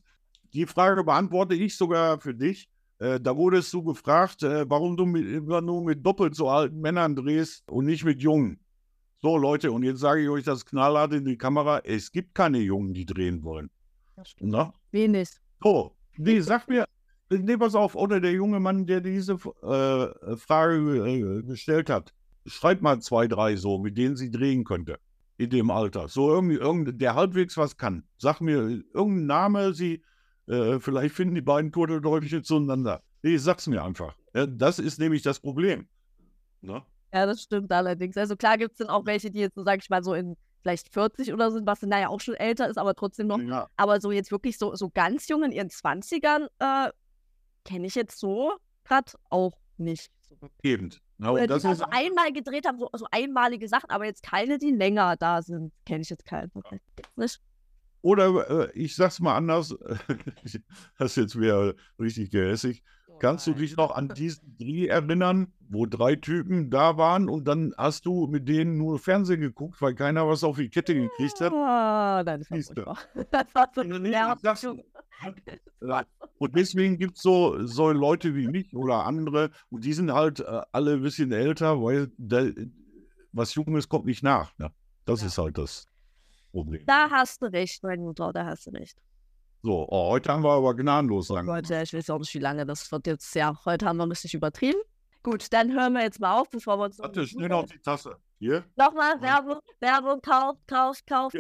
[0.53, 2.69] die Frage beantworte ich sogar für dich.
[3.01, 6.81] Äh, da wurdest du gefragt, äh, warum du mit, immer nur mit doppelt so alten
[6.81, 8.61] Männern drehst und nicht mit Jungen.
[9.27, 12.59] So, Leute, und jetzt sage ich euch das knallhart in die Kamera: Es gibt keine
[12.59, 13.71] Jungen, die drehen wollen.
[14.39, 14.73] Na?
[14.93, 15.29] Wenig.
[15.61, 16.87] So, nee, sag mir,
[17.29, 22.15] nee, pass auf, oder der junge Mann, der diese äh, Frage äh, gestellt hat,
[22.47, 25.01] schreibt mal zwei, drei so, mit denen sie drehen könnte
[25.39, 26.07] in dem Alter.
[26.07, 28.05] So irgendwie, irgendwie der halbwegs was kann.
[28.19, 30.05] Sag mir irgendeinen Name, sie
[30.47, 33.03] äh, vielleicht finden die beiden Turteldäumchen zueinander.
[33.25, 34.17] Nee, sag's mir einfach.
[34.37, 35.89] Ja, das ist nämlich das Problem.
[36.61, 36.85] Ne?
[37.17, 38.15] Ja, das stimmt allerdings.
[38.19, 40.37] Also klar gibt es dann auch welche, die jetzt so, sag ich mal, so in
[40.61, 43.39] vielleicht 40 oder so, was dann naja auch schon älter ist, aber trotzdem noch.
[43.39, 43.71] Ja.
[43.79, 46.91] Aber so jetzt wirklich so, so ganz jung in ihren 20ern äh,
[47.65, 48.53] kenne ich jetzt so
[48.85, 50.11] gerade auch nicht.
[50.63, 50.91] Eben.
[51.17, 54.73] Ja, Oder die also einmal gedreht haben, so, so einmalige Sachen, aber jetzt keine, die
[54.73, 55.73] länger da sind.
[55.87, 56.53] Kenne ich jetzt keinen.
[57.17, 57.27] Ja.
[58.03, 59.75] Oder äh, ich sag's mal anders,
[60.45, 60.57] das
[60.99, 62.83] ist jetzt wieder richtig gehässig.
[63.17, 67.49] Oh Kannst du dich noch an diesen Dreh erinnern, wo drei Typen da waren und
[67.49, 71.41] dann hast du mit denen nur Fernsehen geguckt, weil keiner was auf die Kette gekriegt
[71.41, 71.53] hat?
[71.53, 72.99] Ah, nein, das war,
[73.31, 74.79] das war so
[76.39, 80.41] Und deswegen gibt es so, so Leute wie mich oder andere und die sind halt
[80.41, 82.47] äh, alle ein bisschen älter, weil da,
[83.33, 84.53] was Junges kommt nicht nach.
[84.59, 84.71] Ne?
[85.07, 85.29] Das ja.
[85.29, 85.87] ist halt das.
[86.53, 86.87] Problem.
[86.87, 88.97] Da hast du recht, mein Mutter, da hast du recht.
[89.63, 91.47] So, oh, heute haben wir aber gnadenlos lang.
[91.47, 93.35] Leute, ich weiß auch nicht, wie lange das wird jetzt.
[93.35, 94.79] Ja, heute haben wir richtig übertrieben.
[95.23, 96.99] Gut, dann hören wir jetzt mal auf, bevor wir uns.
[97.01, 98.17] Warte, schnell auf die Tasse.
[98.39, 98.65] Hier.
[98.77, 101.33] Nochmal Werbung, Werbung, Kauf, Kauf, Kauf.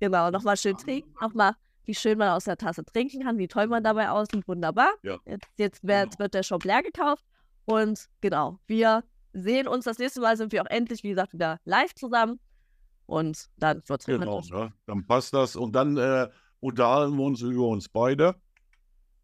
[0.00, 1.14] Genau, nochmal schön trinken.
[1.20, 1.52] Nochmal,
[1.84, 4.48] wie schön man aus der Tasse trinken kann, wie toll man dabei aussieht.
[4.48, 4.90] Wunderbar.
[5.02, 5.18] Ja.
[5.26, 6.18] Jetzt, jetzt, wird, genau.
[6.18, 7.24] wird der Shop leer gekauft.
[7.66, 11.60] Und genau, wir sehen uns das nächste Mal, sind wir auch endlich, wie gesagt, wieder
[11.64, 12.40] live zusammen.
[13.06, 14.72] Und dann wird es Genau, ne?
[14.86, 15.56] dann passt das.
[15.56, 16.28] Und dann äh,
[16.60, 18.34] unterhalten wir uns über uns beide.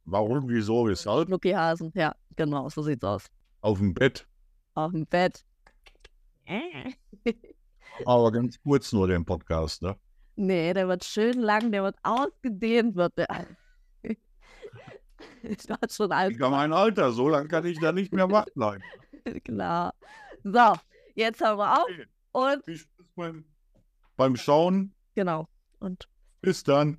[0.04, 1.28] Warum, wieso, weshalb?
[1.28, 3.26] Lucky Hasen, ja, genau, so sieht's aus.
[3.60, 4.26] Auf dem Bett.
[4.74, 5.44] Auf dem Bett.
[8.04, 9.96] Aber ganz kurz nur den Podcast, ne?
[10.34, 13.46] Nee, der wird schön lang, der wird ausgedehnt, wird der.
[15.42, 16.32] ich war schon alt.
[16.32, 18.82] Ich habe mein Alter, so lange kann ich da nicht mehr wach bleiben.
[19.44, 19.94] Klar.
[20.42, 20.74] So,
[21.14, 21.88] jetzt hören wir auf.
[22.32, 22.64] Und.
[22.64, 23.44] Spaß beim
[24.22, 24.94] beim Schauen.
[25.16, 25.48] Genau.
[25.80, 26.08] Und
[26.42, 26.98] bis dann.